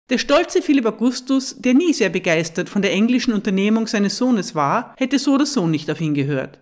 Der 0.09 0.17
stolze 0.17 0.63
Philipp 0.63 0.87
Augustus, 0.87 1.55
der 1.59 1.75
nie 1.75 1.93
sehr 1.93 2.09
begeistert 2.09 2.69
von 2.69 2.81
der 2.81 2.91
englischen 2.91 3.33
Unternehmung 3.33 3.85
seines 3.85 4.17
Sohnes 4.17 4.55
war, 4.55 4.95
hätte 4.97 5.19
so 5.19 5.35
oder 5.35 5.45
so 5.45 5.67
nicht 5.67 5.91
auf 5.91 6.01
ihn 6.01 6.15
gehört. 6.15 6.59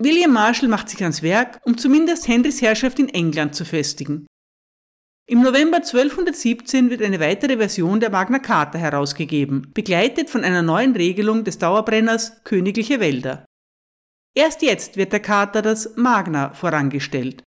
William 0.00 0.32
Marshall 0.32 0.68
macht 0.68 0.88
sich 0.90 1.00
ans 1.02 1.22
Werk, 1.22 1.60
um 1.64 1.78
zumindest 1.78 2.26
Henrys 2.26 2.60
Herrschaft 2.60 2.98
in 2.98 3.08
England 3.08 3.54
zu 3.54 3.64
festigen. 3.64 4.25
Im 5.28 5.42
November 5.42 5.78
1217 5.78 6.88
wird 6.88 7.02
eine 7.02 7.18
weitere 7.18 7.56
Version 7.56 7.98
der 7.98 8.10
Magna 8.10 8.38
Carta 8.38 8.78
herausgegeben, 8.78 9.72
begleitet 9.74 10.30
von 10.30 10.44
einer 10.44 10.62
neuen 10.62 10.94
Regelung 10.94 11.42
des 11.42 11.58
Dauerbrenners 11.58 12.44
Königliche 12.44 13.00
Wälder. 13.00 13.44
Erst 14.36 14.62
jetzt 14.62 14.96
wird 14.96 15.12
der 15.12 15.18
Charta 15.18 15.62
das 15.62 15.96
Magna 15.96 16.54
vorangestellt. 16.54 17.42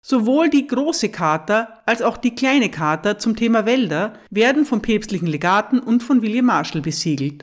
Sowohl 0.00 0.48
die 0.48 0.68
große 0.68 1.08
Charta 1.08 1.82
als 1.86 2.02
auch 2.02 2.16
die 2.16 2.36
kleine 2.36 2.70
Charta 2.70 3.18
zum 3.18 3.34
Thema 3.34 3.66
Wälder 3.66 4.16
werden 4.30 4.64
von 4.64 4.80
päpstlichen 4.80 5.26
Legaten 5.26 5.80
und 5.80 6.04
von 6.04 6.22
William 6.22 6.46
Marshall 6.46 6.82
besiegelt. 6.82 7.42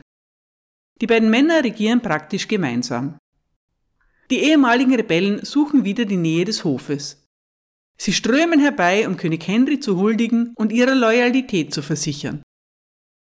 Die 1.02 1.06
beiden 1.06 1.28
Männer 1.28 1.62
regieren 1.62 2.00
praktisch 2.00 2.48
gemeinsam. 2.48 3.18
Die 4.30 4.38
ehemaligen 4.38 4.94
Rebellen 4.94 5.44
suchen 5.44 5.84
wieder 5.84 6.06
die 6.06 6.16
Nähe 6.16 6.46
des 6.46 6.64
Hofes. 6.64 7.19
Sie 8.00 8.14
strömen 8.14 8.60
herbei, 8.60 9.06
um 9.06 9.18
König 9.18 9.46
Henry 9.46 9.78
zu 9.78 9.98
huldigen 9.98 10.54
und 10.56 10.72
ihrer 10.72 10.94
Loyalität 10.94 11.74
zu 11.74 11.82
versichern. 11.82 12.42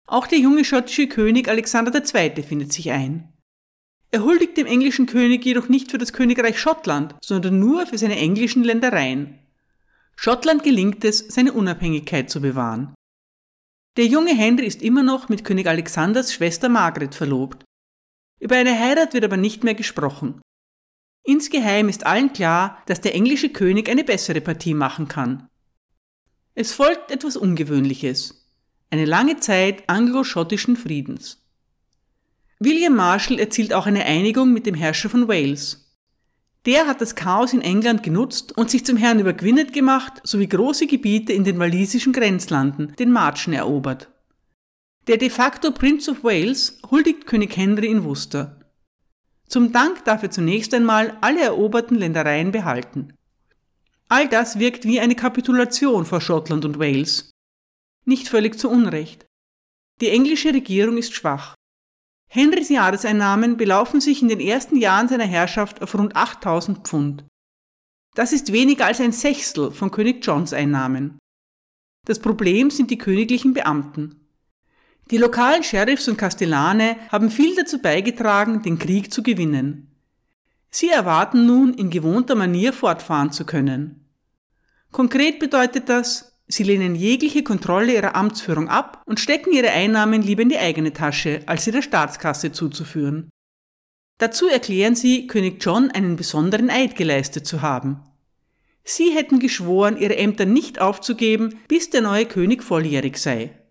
Auch 0.08 0.25
der 0.25 0.39
junge 0.39 0.65
schottische 0.65 1.08
König 1.08 1.47
Alexander 1.47 1.93
II. 1.93 2.41
findet 2.41 2.73
sich 2.73 2.89
ein. 2.89 3.32
Er 4.10 4.23
huldigt 4.23 4.58
dem 4.58 4.65
englischen 4.65 5.06
König 5.06 5.45
jedoch 5.45 5.69
nicht 5.69 5.91
für 5.91 5.99
das 5.99 6.13
Königreich 6.13 6.60
Schottland, 6.60 7.13
sondern 7.23 7.60
nur 7.60 7.86
für 7.86 7.99
seine 7.99 8.17
englischen 8.17 8.63
Ländereien. 8.63 9.38
Schottland 10.15 10.63
gelingt 10.63 11.06
es, 11.06 11.19
seine 11.19 11.54
Unabhängigkeit 11.54 12.32
zu 12.32 12.41
bewahren. 12.41 12.95
Der 13.97 14.08
junge 14.08 14.36
Henry 14.36 14.65
ist 14.65 14.82
immer 14.82 15.04
noch 15.04 15.30
mit 15.30 15.43
König 15.43 15.67
Alexanders 15.67 16.34
Schwester 16.34 16.69
Margaret 16.69 17.13
verlobt. 17.13 17.63
Über 18.39 18.56
eine 18.56 18.80
Heirat 18.80 19.13
wird 19.13 19.25
aber 19.25 19.38
nicht 19.38 19.63
mehr 19.63 19.75
gesprochen. 19.75 20.41
Insgeheim 21.25 21.89
ist 21.89 22.05
allen 22.05 22.33
klar, 22.33 22.77
dass 22.85 23.01
der 23.01 23.15
englische 23.15 23.49
König 23.49 23.89
eine 23.89 24.03
bessere 24.03 24.41
Partie 24.41 24.75
machen 24.75 25.07
kann. 25.07 25.49
Es 26.53 26.71
folgt 26.71 27.09
etwas 27.09 27.35
Ungewöhnliches. 27.35 28.47
Eine 28.91 29.05
lange 29.05 29.38
Zeit 29.38 29.89
anglo-schottischen 29.89 30.77
Friedens. 30.77 31.41
William 32.59 32.95
Marshall 32.95 33.39
erzielt 33.39 33.73
auch 33.73 33.88
eine 33.88 34.05
Einigung 34.05 34.53
mit 34.53 34.67
dem 34.67 34.75
Herrscher 34.75 35.09
von 35.09 35.27
Wales. 35.27 35.85
Der 36.65 36.88
hat 36.88 37.01
das 37.01 37.15
Chaos 37.15 37.53
in 37.53 37.61
England 37.61 38.03
genutzt 38.03 38.55
und 38.55 38.69
sich 38.69 38.85
zum 38.85 38.95
Herrn 38.95 39.19
über 39.19 39.33
Gwynedd 39.33 39.73
gemacht 39.73 40.21
sowie 40.23 40.47
große 40.47 40.85
Gebiete 40.85 41.33
in 41.33 41.43
den 41.43 41.57
walisischen 41.57 42.13
Grenzlanden, 42.13 42.95
den 42.97 43.11
Marchen, 43.11 43.53
erobert. 43.53 44.09
Der 45.07 45.17
de 45.17 45.29
facto 45.29 45.71
Prince 45.71 46.09
of 46.09 46.23
Wales 46.23 46.79
huldigt 46.89 47.25
König 47.25 47.57
Henry 47.57 47.88
in 47.88 48.03
Worcester. 48.03 48.54
Zum 49.47 49.71
Dank 49.71 50.03
darf 50.05 50.23
er 50.23 50.31
zunächst 50.31 50.73
einmal 50.73 51.17
alle 51.21 51.41
eroberten 51.41 51.97
Ländereien 51.97 52.51
behalten. 52.51 53.13
All 54.08 54.27
das 54.27 54.60
wirkt 54.60 54.86
wie 54.86 54.99
eine 54.99 55.15
Kapitulation 55.15 56.05
vor 56.05 56.21
Schottland 56.21 56.65
und 56.65 56.79
Wales. 56.79 57.31
Nicht 58.05 58.27
völlig 58.27 58.60
zu 58.60 58.69
Unrecht. 58.69 59.25
Die 60.01 60.10
englische 60.10 60.53
Regierung 60.53 60.97
ist 60.97 61.13
schwach. 61.13 61.55
Henrys 62.29 62.69
Jahreseinnahmen 62.69 63.58
belaufen 63.58 64.01
sich 64.01 64.21
in 64.21 64.27
den 64.27 64.39
ersten 64.39 64.77
Jahren 64.77 65.08
seiner 65.08 65.25
Herrschaft 65.25 65.81
auf 65.81 65.95
rund 65.95 66.15
8000 66.15 66.88
Pfund. 66.88 67.23
Das 68.13 68.34
ist 68.34 68.51
weniger 68.51 68.86
als 68.86 68.99
ein 68.99 69.12
Sechstel 69.12 69.71
von 69.71 69.91
König 69.91 70.25
Johns 70.25 70.53
Einnahmen. 70.53 71.17
Das 72.05 72.19
Problem 72.19 72.69
sind 72.69 72.91
die 72.91 72.97
königlichen 72.97 73.53
Beamten. 73.53 74.24
Die 75.11 75.17
lokalen 75.17 75.63
Sheriffs 75.63 76.07
und 76.07 76.17
Kastellane 76.17 76.97
haben 77.11 77.29
viel 77.29 77.55
dazu 77.55 77.79
beigetragen, 77.79 78.63
den 78.63 78.79
Krieg 78.79 79.13
zu 79.13 79.21
gewinnen. 79.21 79.91
Sie 80.71 80.89
erwarten 80.89 81.45
nun, 81.45 81.73
in 81.73 81.89
gewohnter 81.89 82.35
Manier 82.35 82.73
fortfahren 82.73 83.31
zu 83.31 83.45
können. 83.45 84.09
Konkret 84.91 85.39
bedeutet 85.39 85.89
das, 85.89 86.39
sie 86.47 86.63
lehnen 86.63 86.95
jegliche 86.95 87.43
Kontrolle 87.43 87.93
ihrer 87.93 88.15
Amtsführung 88.15 88.67
ab 88.67 89.03
und 89.05 89.19
stecken 89.19 89.53
ihre 89.53 89.71
Einnahmen 89.71 90.21
lieber 90.21 90.41
in 90.41 90.49
die 90.49 90.57
eigene 90.57 90.91
Tasche, 90.91 91.41
als 91.45 91.65
sie 91.65 91.71
der 91.71 91.83
Staatskasse 91.83 92.51
zuzuführen. 92.51 93.29
Dazu 94.17 94.47
erklären 94.47 94.95
sie, 94.95 95.27
König 95.27 95.63
John 95.63 95.91
einen 95.91 96.15
besonderen 96.15 96.69
Eid 96.69 96.95
geleistet 96.95 97.45
zu 97.45 97.61
haben. 97.61 98.01
Sie 98.83 99.11
hätten 99.11 99.39
geschworen, 99.39 99.97
ihre 99.97 100.17
Ämter 100.17 100.45
nicht 100.45 100.79
aufzugeben, 100.79 101.59
bis 101.67 101.89
der 101.89 102.01
neue 102.01 102.25
König 102.25 102.63
volljährig 102.63 103.17
sei. 103.17 103.64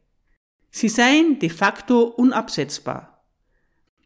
Sie 0.77 0.89
seien 0.89 1.39
de 1.39 1.51
facto 1.51 2.03
unabsetzbar. 2.03 3.25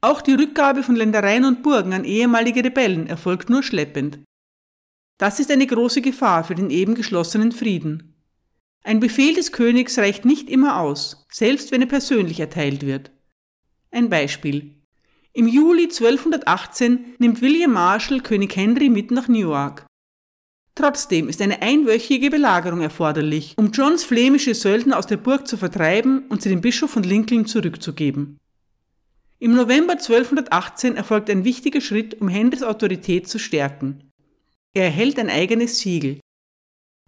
Auch 0.02 0.20
die 0.20 0.34
Rückgabe 0.34 0.82
von 0.82 0.96
Ländereien 0.96 1.46
und 1.46 1.62
Burgen 1.62 1.94
an 1.94 2.04
ehemalige 2.04 2.62
Rebellen 2.62 3.06
erfolgt 3.06 3.48
nur 3.48 3.62
schleppend. 3.62 4.18
Das 5.16 5.40
ist 5.40 5.50
eine 5.50 5.66
große 5.66 6.02
Gefahr 6.02 6.44
für 6.44 6.54
den 6.54 6.68
eben 6.68 6.94
geschlossenen 6.94 7.52
Frieden. 7.52 8.22
Ein 8.84 9.00
Befehl 9.00 9.32
des 9.32 9.50
Königs 9.52 9.96
reicht 9.96 10.26
nicht 10.26 10.50
immer 10.50 10.78
aus, 10.78 11.26
selbst 11.32 11.72
wenn 11.72 11.80
er 11.80 11.88
persönlich 11.88 12.38
erteilt 12.38 12.84
wird. 12.84 13.12
Ein 13.90 14.10
Beispiel. 14.10 14.74
Im 15.32 15.48
Juli 15.48 15.84
1218 15.84 17.14
nimmt 17.16 17.40
William 17.40 17.72
Marshall 17.72 18.20
König 18.20 18.54
Henry 18.54 18.90
mit 18.90 19.10
nach 19.10 19.26
Newark. 19.26 19.86
Trotzdem 20.78 21.28
ist 21.28 21.42
eine 21.42 21.60
einwöchige 21.60 22.30
Belagerung 22.30 22.82
erforderlich, 22.82 23.54
um 23.56 23.72
Johns 23.72 24.04
flämische 24.04 24.54
Söldner 24.54 24.96
aus 24.96 25.08
der 25.08 25.16
Burg 25.16 25.48
zu 25.48 25.56
vertreiben 25.56 26.28
und 26.28 26.40
sie 26.40 26.50
dem 26.50 26.60
Bischof 26.60 26.92
von 26.92 27.02
Lincoln 27.02 27.46
zurückzugeben. 27.46 28.38
Im 29.40 29.56
November 29.56 29.94
1218 29.94 30.94
erfolgt 30.94 31.30
ein 31.30 31.42
wichtiger 31.42 31.80
Schritt, 31.80 32.20
um 32.20 32.28
Henrys 32.28 32.62
Autorität 32.62 33.26
zu 33.26 33.40
stärken. 33.40 34.12
Er 34.72 34.84
erhält 34.84 35.18
ein 35.18 35.28
eigenes 35.28 35.80
Siegel. 35.80 36.20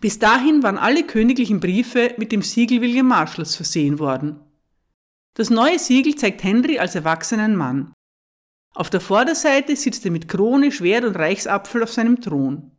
Bis 0.01 0.19
dahin 0.19 0.65
waren 0.65 0.77
alle 0.77 1.05
königlichen 1.05 1.61
Briefe 1.61 2.17
mit 2.17 2.33
dem 2.33 2.43
Siegel 2.43 2.81
William 2.81 3.07
Marshalls 3.07 3.55
versehen 3.55 4.01
worden. 4.01 4.41
Das 5.35 5.49
neue 5.49 5.79
Siegel 5.79 6.17
zeigt 6.17 6.43
Henry 6.43 6.81
als 6.81 6.97
erwachsenen 6.97 7.55
Mann. 7.55 7.93
Auf 8.75 8.91
der 8.91 9.01
Vorderseite 9.01 9.77
sitzt 9.77 10.05
er 10.07 10.11
mit 10.11 10.27
Krone, 10.27 10.73
Schwert 10.73 11.05
und 11.05 11.15
Reichsapfel 11.15 11.85
auf 11.85 11.93
seinem 11.93 12.21
Thron. 12.21 12.73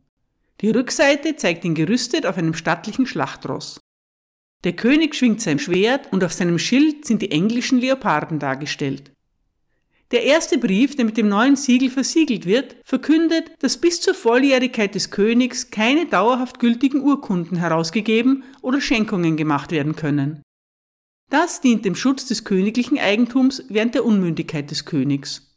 Die 0.62 0.70
Rückseite 0.70 1.34
zeigt 1.34 1.64
ihn 1.64 1.74
gerüstet 1.74 2.24
auf 2.24 2.38
einem 2.38 2.54
stattlichen 2.54 3.06
Schlachtross. 3.06 3.80
Der 4.62 4.74
König 4.74 5.16
schwingt 5.16 5.40
sein 5.40 5.58
Schwert 5.58 6.12
und 6.12 6.22
auf 6.22 6.32
seinem 6.32 6.60
Schild 6.60 7.04
sind 7.04 7.20
die 7.20 7.32
englischen 7.32 7.78
Leoparden 7.78 8.38
dargestellt. 8.38 9.10
Der 10.12 10.22
erste 10.22 10.58
Brief, 10.58 10.94
der 10.94 11.06
mit 11.06 11.16
dem 11.16 11.28
neuen 11.28 11.56
Siegel 11.56 11.90
versiegelt 11.90 12.46
wird, 12.46 12.76
verkündet, 12.84 13.50
dass 13.60 13.78
bis 13.78 14.00
zur 14.00 14.14
Volljährigkeit 14.14 14.94
des 14.94 15.10
Königs 15.10 15.70
keine 15.70 16.06
dauerhaft 16.06 16.60
gültigen 16.60 17.00
Urkunden 17.00 17.56
herausgegeben 17.56 18.44
oder 18.60 18.80
Schenkungen 18.80 19.36
gemacht 19.36 19.72
werden 19.72 19.96
können. 19.96 20.42
Das 21.30 21.62
dient 21.62 21.84
dem 21.84 21.96
Schutz 21.96 22.26
des 22.26 22.44
königlichen 22.44 22.98
Eigentums 22.98 23.64
während 23.68 23.94
der 23.94 24.04
Unmündigkeit 24.04 24.70
des 24.70 24.84
Königs. 24.84 25.51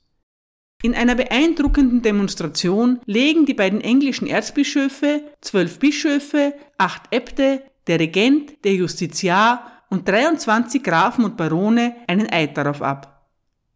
In 0.83 0.93
einer 0.93 1.15
beeindruckenden 1.15 2.01
Demonstration 2.01 2.99
legen 3.05 3.45
die 3.45 3.53
beiden 3.53 3.81
englischen 3.81 4.27
Erzbischöfe, 4.27 5.23
zwölf 5.41 5.79
Bischöfe, 5.79 6.53
acht 6.77 7.03
Äbte, 7.11 7.63
der 7.87 7.99
Regent, 7.99 8.63
der 8.63 8.73
Justiziar 8.73 9.83
und 9.89 10.07
23 10.07 10.83
Grafen 10.83 11.25
und 11.25 11.37
Barone 11.37 11.95
einen 12.07 12.29
Eid 12.31 12.57
darauf 12.57 12.81
ab. 12.81 13.27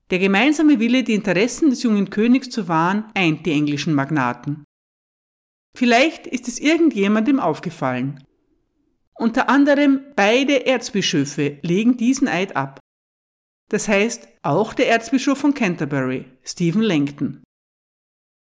Der 0.10 0.20
gemeinsame 0.20 0.80
Wille, 0.80 1.04
die 1.04 1.14
Interessen 1.14 1.70
des 1.70 1.84
jungen 1.84 2.10
Königs 2.10 2.50
zu 2.50 2.68
wahren, 2.68 3.06
eint 3.14 3.46
die 3.46 3.52
englischen 3.52 3.94
Magnaten. 3.94 4.64
Vielleicht 5.76 6.26
ist 6.26 6.48
es 6.48 6.60
irgendjemandem 6.60 7.40
aufgefallen. 7.40 8.24
Unter 9.14 9.50
anderem 9.50 10.02
beide 10.16 10.66
Erzbischöfe 10.66 11.60
legen 11.62 11.98
diesen 11.98 12.28
Eid 12.28 12.56
ab. 12.56 12.80
Das 13.70 13.88
heißt, 13.88 14.28
auch 14.42 14.74
der 14.74 14.90
Erzbischof 14.90 15.38
von 15.38 15.54
Canterbury, 15.54 16.26
Stephen 16.44 16.82
Langton. 16.82 17.44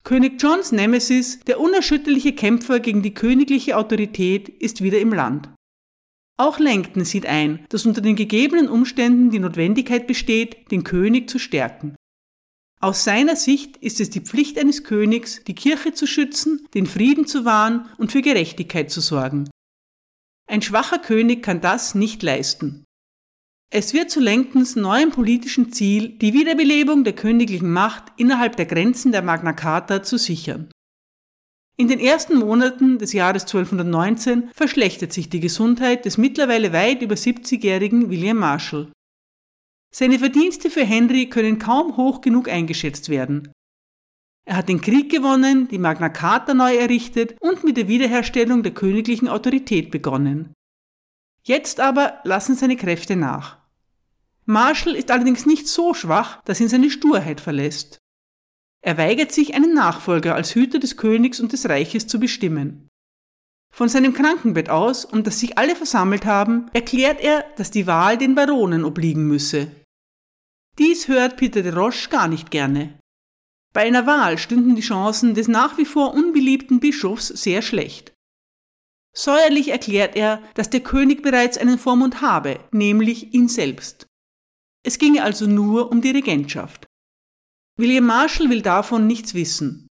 König 0.05 0.41
Johns 0.43 0.73
Nemesis, 0.73 1.41
der 1.41 1.61
unerschütterliche 1.61 2.35
Kämpfer 2.35 2.81
gegen 2.81 3.03
die 3.03 3.13
königliche 3.13 3.77
Autorität, 3.77 4.49
ist 4.49 4.83
wieder 4.83 4.99
im 4.99 5.13
Land. 5.13 5.51
Auch 6.39 6.59
Langton 6.59 7.05
sieht 7.05 7.27
ein, 7.27 7.67
dass 7.69 7.85
unter 7.85 8.01
den 8.01 8.17
gegebenen 8.17 8.69
Umständen 8.69 9.31
die 9.31 9.41
Notwendigkeit 9.41 10.07
besteht, 10.07 10.71
den 10.71 10.85
König 10.85 11.29
zu 11.29 11.39
stärken. 11.39 11.95
Aus 12.81 13.03
seiner 13.03 13.35
Sicht 13.35 13.77
ist 13.79 14.01
es 14.01 14.09
die 14.09 14.21
Pflicht 14.21 14.57
eines 14.57 14.85
Königs, 14.85 15.43
die 15.45 15.57
Kirche 15.57 15.93
zu 15.93 16.07
schützen, 16.07 16.67
den 16.75 16.87
Frieden 16.87 17.27
zu 17.27 17.45
wahren 17.45 17.89
und 17.99 18.13
für 18.13 18.23
Gerechtigkeit 18.23 18.91
zu 18.91 19.01
sorgen. 19.01 19.51
Ein 20.49 20.63
schwacher 20.63 21.01
König 21.01 21.43
kann 21.43 21.61
das 21.61 21.97
nicht 21.97 22.23
leisten. 22.23 22.85
Es 23.71 23.93
wird 23.93 24.11
zu 24.11 24.21
Langtons 24.21 24.77
neuem 24.77 25.11
politischen 25.11 25.73
Ziel, 25.73 26.17
die 26.19 26.33
Wiederbelebung 26.33 27.05
der 27.05 27.13
königlichen 27.13 27.71
Macht 27.71 28.05
innerhalb 28.17 28.57
der 28.57 28.65
Grenzen 28.65 29.13
der 29.13 29.21
Magna 29.21 29.53
Carta 29.53 30.03
zu 30.03 30.17
sichern. 30.17 30.71
In 31.77 31.87
den 31.87 32.01
ersten 32.01 32.39
Monaten 32.39 32.99
des 32.99 33.13
Jahres 33.13 33.43
1219 33.43 34.51
verschlechtert 34.55 35.13
sich 35.13 35.29
die 35.29 35.41
Gesundheit 35.41 36.07
des 36.07 36.17
mittlerweile 36.17 36.73
weit 36.73 37.03
über 37.03 37.15
70-jährigen 37.15 38.09
William 38.09 38.39
Marshall. 38.39 38.91
Seine 39.95 40.19
Verdienste 40.19 40.71
für 40.71 40.85
Henry 40.85 41.29
können 41.29 41.59
kaum 41.59 41.99
hoch 41.99 42.23
genug 42.23 42.49
eingeschätzt 42.49 43.11
werden. 43.11 43.53
Er 44.47 44.57
hat 44.57 44.71
den 44.71 44.81
Krieg 44.81 45.11
gewonnen, 45.11 45.69
die 45.69 45.79
Magna 45.79 46.09
Carta 46.09 46.55
neu 46.55 46.75
errichtet 46.75 47.37
und 47.39 47.65
mit 47.65 47.77
der 47.77 47.87
Wiederherstellung 47.87 48.63
der 48.63 48.73
königlichen 48.73 49.29
Autorität 49.29 49.91
begonnen. 49.91 50.55
Jetzt 51.45 51.81
aber 51.81 52.21
lassen 52.25 52.55
seine 52.57 52.77
Kräfte 52.77 53.15
nach. 53.15 53.58
Marshall 54.49 54.97
ist 54.97 55.11
allerdings 55.11 55.45
nicht 55.45 55.69
so 55.69 55.93
schwach, 55.93 56.43
dass 56.45 56.59
ihn 56.59 56.71
seine 56.71 56.91
Sturheit 56.91 57.39
verlässt. 57.39 57.99
Er 58.83 58.97
weigert 58.97 59.31
sich, 59.31 59.55
einen 59.55 59.75
Nachfolger 59.75 60.35
als 60.35 60.55
Hüter 60.55 60.79
des 60.79 60.97
Königs 60.97 61.39
und 61.39 61.53
des 61.53 61.69
Reiches 61.69 62.07
zu 62.07 62.19
bestimmen. 62.19 62.89
Von 63.71 63.91
seinem 63.91 64.15
Krankenbett 64.15 64.71
aus, 64.71 65.05
um 65.05 65.23
das 65.23 65.39
sich 65.39 65.59
alle 65.59 65.77
versammelt 65.77 66.25
haben, 66.25 66.71
erklärt 66.73 67.21
er, 67.21 67.45
dass 67.57 67.71
die 67.71 67.87
Wahl 67.87 68.17
den 68.17 68.35
Baronen 68.35 68.87
obliegen 68.87 69.29
müsse. 69.29 69.71
Dies 70.79 71.09
hört 71.09 71.37
Peter 71.37 71.61
de 71.61 71.75
Roche 71.75 72.09
gar 72.09 72.27
nicht 72.27 72.51
gerne. 72.51 72.99
Bei 73.75 73.83
einer 73.83 74.07
Wahl 74.07 74.39
stünden 74.39 74.77
die 74.77 74.83
Chancen 74.83 75.35
des 75.35 75.49
nach 75.49 75.77
wie 75.77 75.85
vor 75.85 76.15
unbeliebten 76.15 76.81
Bischofs 76.81 77.29
sehr 77.29 77.61
schlecht. 77.61 78.15
Säuerlich 79.15 79.69
erklärt 79.69 80.17
er, 80.17 80.43
dass 80.55 80.71
der 80.71 80.81
König 80.81 81.23
bereits 81.23 81.59
einen 81.59 81.79
Vormund 81.79 82.23
habe, 82.23 82.61
nämlich 82.73 83.35
ihn 83.35 83.49
selbst. 83.49 84.08
Es 84.89 84.99
ginge 84.99 85.23
also 85.23 85.47
nur 85.47 85.93
um 85.93 86.01
die 86.01 86.13
Regentschaft. 86.13 86.87
William 87.77 88.07
Marshall 88.07 88.49
will 88.49 88.63
davon 88.63 89.07
nichts 89.07 89.35
wissen. 89.35 89.87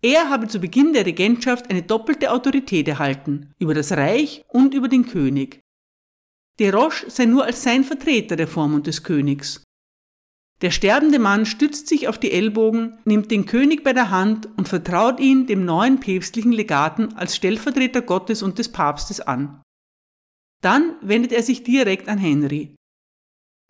Er 0.00 0.30
habe 0.30 0.48
zu 0.48 0.60
Beginn 0.60 0.94
der 0.94 1.04
Regentschaft 1.04 1.68
eine 1.68 1.82
doppelte 1.82 2.32
Autorität 2.32 2.88
erhalten, 2.88 3.52
über 3.58 3.74
das 3.74 3.92
Reich 3.92 4.46
und 4.48 4.72
über 4.72 4.88
den 4.88 5.04
König. 5.04 5.60
De 6.58 6.70
Roche 6.70 7.10
sei 7.10 7.26
nur 7.26 7.44
als 7.44 7.62
sein 7.62 7.84
Vertreter 7.84 8.36
der 8.36 8.48
Vormund 8.48 8.86
des 8.86 9.02
Königs. 9.02 9.62
Der 10.62 10.70
sterbende 10.70 11.18
Mann 11.18 11.44
stützt 11.44 11.86
sich 11.86 12.08
auf 12.08 12.16
die 12.16 12.32
Ellbogen, 12.32 12.98
nimmt 13.04 13.30
den 13.30 13.44
König 13.44 13.84
bei 13.84 13.92
der 13.92 14.08
Hand 14.08 14.48
und 14.56 14.68
vertraut 14.68 15.20
ihn 15.20 15.46
dem 15.46 15.66
neuen 15.66 16.00
päpstlichen 16.00 16.52
Legaten 16.52 17.12
als 17.12 17.36
Stellvertreter 17.36 18.00
Gottes 18.00 18.42
und 18.42 18.58
des 18.58 18.72
Papstes 18.72 19.20
an. 19.20 19.60
Dann 20.62 20.96
wendet 21.02 21.32
er 21.32 21.42
sich 21.42 21.62
direkt 21.62 22.08
an 22.08 22.16
Henry. 22.16 22.77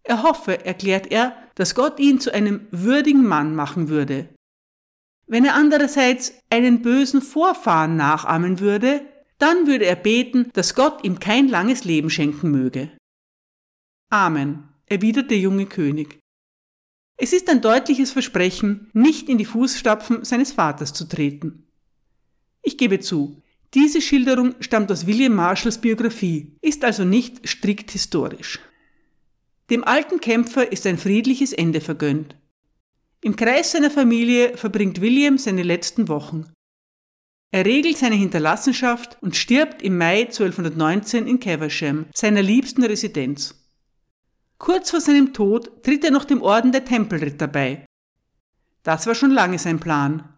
Er 0.08 0.22
hoffe, 0.22 0.64
erklärt 0.64 1.12
er, 1.12 1.36
dass 1.54 1.74
Gott 1.74 2.00
ihn 2.00 2.18
zu 2.18 2.32
einem 2.32 2.66
würdigen 2.70 3.26
Mann 3.26 3.54
machen 3.54 3.90
würde. 3.90 4.30
Wenn 5.26 5.44
er 5.44 5.54
andererseits 5.54 6.32
einen 6.48 6.80
bösen 6.80 7.20
Vorfahren 7.20 7.96
nachahmen 7.96 8.58
würde, 8.58 9.02
dann 9.36 9.66
würde 9.66 9.84
er 9.84 9.96
beten, 9.96 10.48
dass 10.54 10.74
Gott 10.74 11.04
ihm 11.04 11.20
kein 11.20 11.46
langes 11.46 11.84
Leben 11.84 12.08
schenken 12.08 12.50
möge. 12.50 12.90
Amen, 14.08 14.70
erwidert 14.86 15.30
der 15.30 15.38
junge 15.38 15.66
König. 15.66 16.18
Es 17.18 17.34
ist 17.34 17.50
ein 17.50 17.60
deutliches 17.60 18.10
Versprechen, 18.10 18.88
nicht 18.94 19.28
in 19.28 19.36
die 19.36 19.44
Fußstapfen 19.44 20.24
seines 20.24 20.52
Vaters 20.52 20.94
zu 20.94 21.06
treten. 21.06 21.68
Ich 22.62 22.78
gebe 22.78 22.98
zu, 23.00 23.42
diese 23.74 24.00
Schilderung 24.00 24.54
stammt 24.60 24.90
aus 24.90 25.06
William 25.06 25.34
Marshalls 25.34 25.78
Biografie, 25.78 26.56
ist 26.62 26.82
also 26.82 27.04
nicht 27.04 27.46
strikt 27.46 27.90
historisch. 27.90 28.58
Dem 29.70 29.84
alten 29.84 30.20
Kämpfer 30.20 30.72
ist 30.72 30.86
ein 30.86 30.96
friedliches 30.96 31.52
Ende 31.52 31.80
vergönnt. 31.80 32.36
Im 33.20 33.36
Kreis 33.36 33.72
seiner 33.72 33.90
Familie 33.90 34.56
verbringt 34.56 35.00
William 35.00 35.36
seine 35.36 35.62
letzten 35.62 36.08
Wochen. 36.08 36.46
Er 37.50 37.66
regelt 37.66 37.98
seine 37.98 38.14
Hinterlassenschaft 38.14 39.18
und 39.20 39.36
stirbt 39.36 39.82
im 39.82 39.98
Mai 39.98 40.22
1219 40.22 41.26
in 41.26 41.40
Caversham, 41.40 42.06
seiner 42.14 42.42
liebsten 42.42 42.84
Residenz. 42.84 43.54
Kurz 44.58 44.90
vor 44.90 45.00
seinem 45.00 45.32
Tod 45.32 45.82
tritt 45.82 46.04
er 46.04 46.10
noch 46.10 46.24
dem 46.24 46.42
Orden 46.42 46.72
der 46.72 46.84
Tempelritter 46.84 47.46
bei. 47.46 47.84
Das 48.82 49.06
war 49.06 49.14
schon 49.14 49.30
lange 49.30 49.58
sein 49.58 49.80
Plan. 49.80 50.34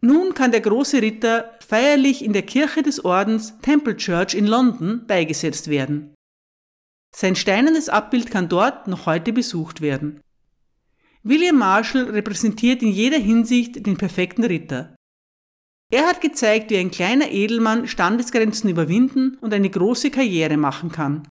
Nun 0.00 0.34
kann 0.34 0.50
der 0.50 0.60
große 0.60 1.00
Ritter 1.02 1.52
feierlich 1.66 2.24
in 2.24 2.32
der 2.32 2.42
Kirche 2.42 2.82
des 2.82 3.04
Ordens 3.04 3.58
Temple 3.60 3.96
Church 3.96 4.34
in 4.34 4.46
London 4.46 5.06
beigesetzt 5.06 5.68
werden. 5.68 6.15
Sein 7.18 7.34
steinernes 7.34 7.88
Abbild 7.88 8.30
kann 8.30 8.50
dort 8.50 8.88
noch 8.88 9.06
heute 9.06 9.32
besucht 9.32 9.80
werden. 9.80 10.20
William 11.22 11.56
Marshall 11.56 12.10
repräsentiert 12.10 12.82
in 12.82 12.90
jeder 12.90 13.16
Hinsicht 13.16 13.86
den 13.86 13.96
perfekten 13.96 14.44
Ritter. 14.44 14.94
Er 15.90 16.06
hat 16.06 16.20
gezeigt, 16.20 16.68
wie 16.68 16.76
ein 16.76 16.90
kleiner 16.90 17.30
Edelmann 17.30 17.88
Standesgrenzen 17.88 18.68
überwinden 18.68 19.38
und 19.40 19.54
eine 19.54 19.70
große 19.70 20.10
Karriere 20.10 20.58
machen 20.58 20.92
kann. 20.92 21.26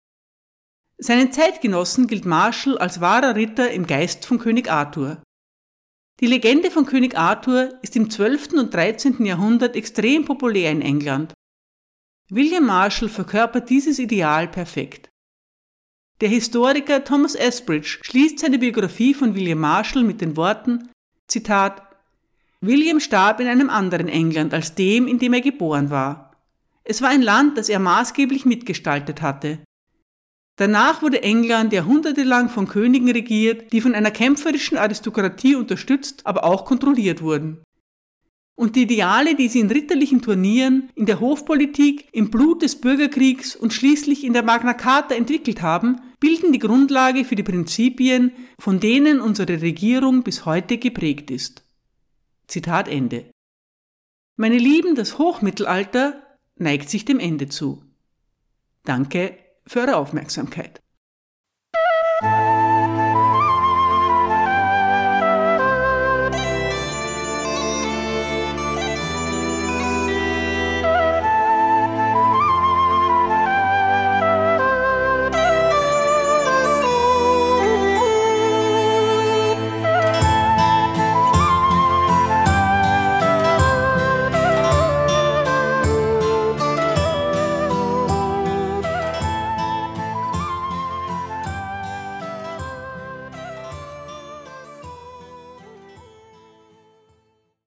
Seinen 0.97 1.31
Zeitgenossen 1.31 2.07
gilt 2.07 2.25
Marshall 2.25 2.79
als 2.79 2.99
wahrer 2.99 3.35
Ritter 3.35 3.69
im 3.69 3.85
Geist 3.85 4.25
von 4.25 4.39
König 4.39 4.71
Arthur. 4.71 5.21
Die 6.19 6.25
Legende 6.25 6.71
von 6.71 6.87
König 6.87 7.15
Arthur 7.15 7.77
ist 7.83 7.95
im 7.95 8.09
12. 8.09 8.53
und 8.53 8.73
13. 8.73 9.23
Jahrhundert 9.23 9.75
extrem 9.75 10.25
populär 10.25 10.71
in 10.71 10.81
England. 10.81 11.35
William 12.31 12.65
Marshall 12.65 13.09
verkörpert 13.09 13.69
dieses 13.69 13.99
Ideal 13.99 14.47
perfekt. 14.47 15.09
Der 16.21 16.29
Historiker 16.29 17.03
Thomas 17.03 17.35
Esbridge 17.35 17.97
schließt 18.01 18.39
seine 18.39 18.57
Biografie 18.57 19.13
von 19.13 19.35
William 19.35 19.59
Marshall 19.59 20.03
mit 20.03 20.21
den 20.21 20.37
Worten 20.37 20.89
Zitat 21.27 21.81
William 22.61 23.01
starb 23.01 23.41
in 23.41 23.47
einem 23.47 23.69
anderen 23.69 24.07
England 24.07 24.53
als 24.53 24.75
dem, 24.75 25.07
in 25.07 25.19
dem 25.19 25.33
er 25.33 25.41
geboren 25.41 25.89
war. 25.89 26.31
Es 26.85 27.01
war 27.01 27.09
ein 27.09 27.21
Land, 27.21 27.57
das 27.57 27.67
er 27.67 27.79
maßgeblich 27.79 28.45
mitgestaltet 28.45 29.21
hatte. 29.21 29.59
Danach 30.55 31.01
wurde 31.01 31.21
England 31.21 31.73
jahrhundertelang 31.73 32.47
von 32.47 32.67
Königen 32.67 33.11
regiert, 33.11 33.73
die 33.73 33.81
von 33.81 33.93
einer 33.93 34.11
kämpferischen 34.11 34.77
Aristokratie 34.77 35.55
unterstützt, 35.55 36.21
aber 36.25 36.45
auch 36.45 36.63
kontrolliert 36.63 37.21
wurden. 37.21 37.61
Und 38.55 38.77
die 38.77 38.83
Ideale, 38.83 39.35
die 39.35 39.49
sie 39.49 39.59
in 39.59 39.69
ritterlichen 39.69 40.21
Turnieren, 40.21 40.89
in 40.95 41.05
der 41.05 41.19
Hofpolitik, 41.19 42.07
im 42.13 42.31
Blut 42.31 42.61
des 42.61 42.79
Bürgerkriegs 42.79 43.55
und 43.55 43.73
schließlich 43.73 44.23
in 44.23 44.31
der 44.31 44.43
Magna 44.43 44.73
Carta 44.73 45.13
entwickelt 45.13 45.61
haben, 45.61 45.99
bilden 46.21 46.53
die 46.53 46.59
Grundlage 46.59 47.25
für 47.25 47.35
die 47.35 47.43
Prinzipien, 47.43 48.31
von 48.57 48.79
denen 48.79 49.19
unsere 49.19 49.61
Regierung 49.61 50.23
bis 50.23 50.45
heute 50.45 50.77
geprägt 50.77 51.31
ist. 51.31 51.65
Zitat 52.47 52.87
Ende. 52.87 53.29
Meine 54.37 54.57
Lieben, 54.57 54.95
das 54.95 55.17
Hochmittelalter 55.17 56.21
neigt 56.57 56.89
sich 56.89 57.03
dem 57.03 57.19
Ende 57.19 57.49
zu. 57.49 57.83
Danke 58.83 59.37
für 59.67 59.81
eure 59.81 59.97
Aufmerksamkeit. 59.97 60.81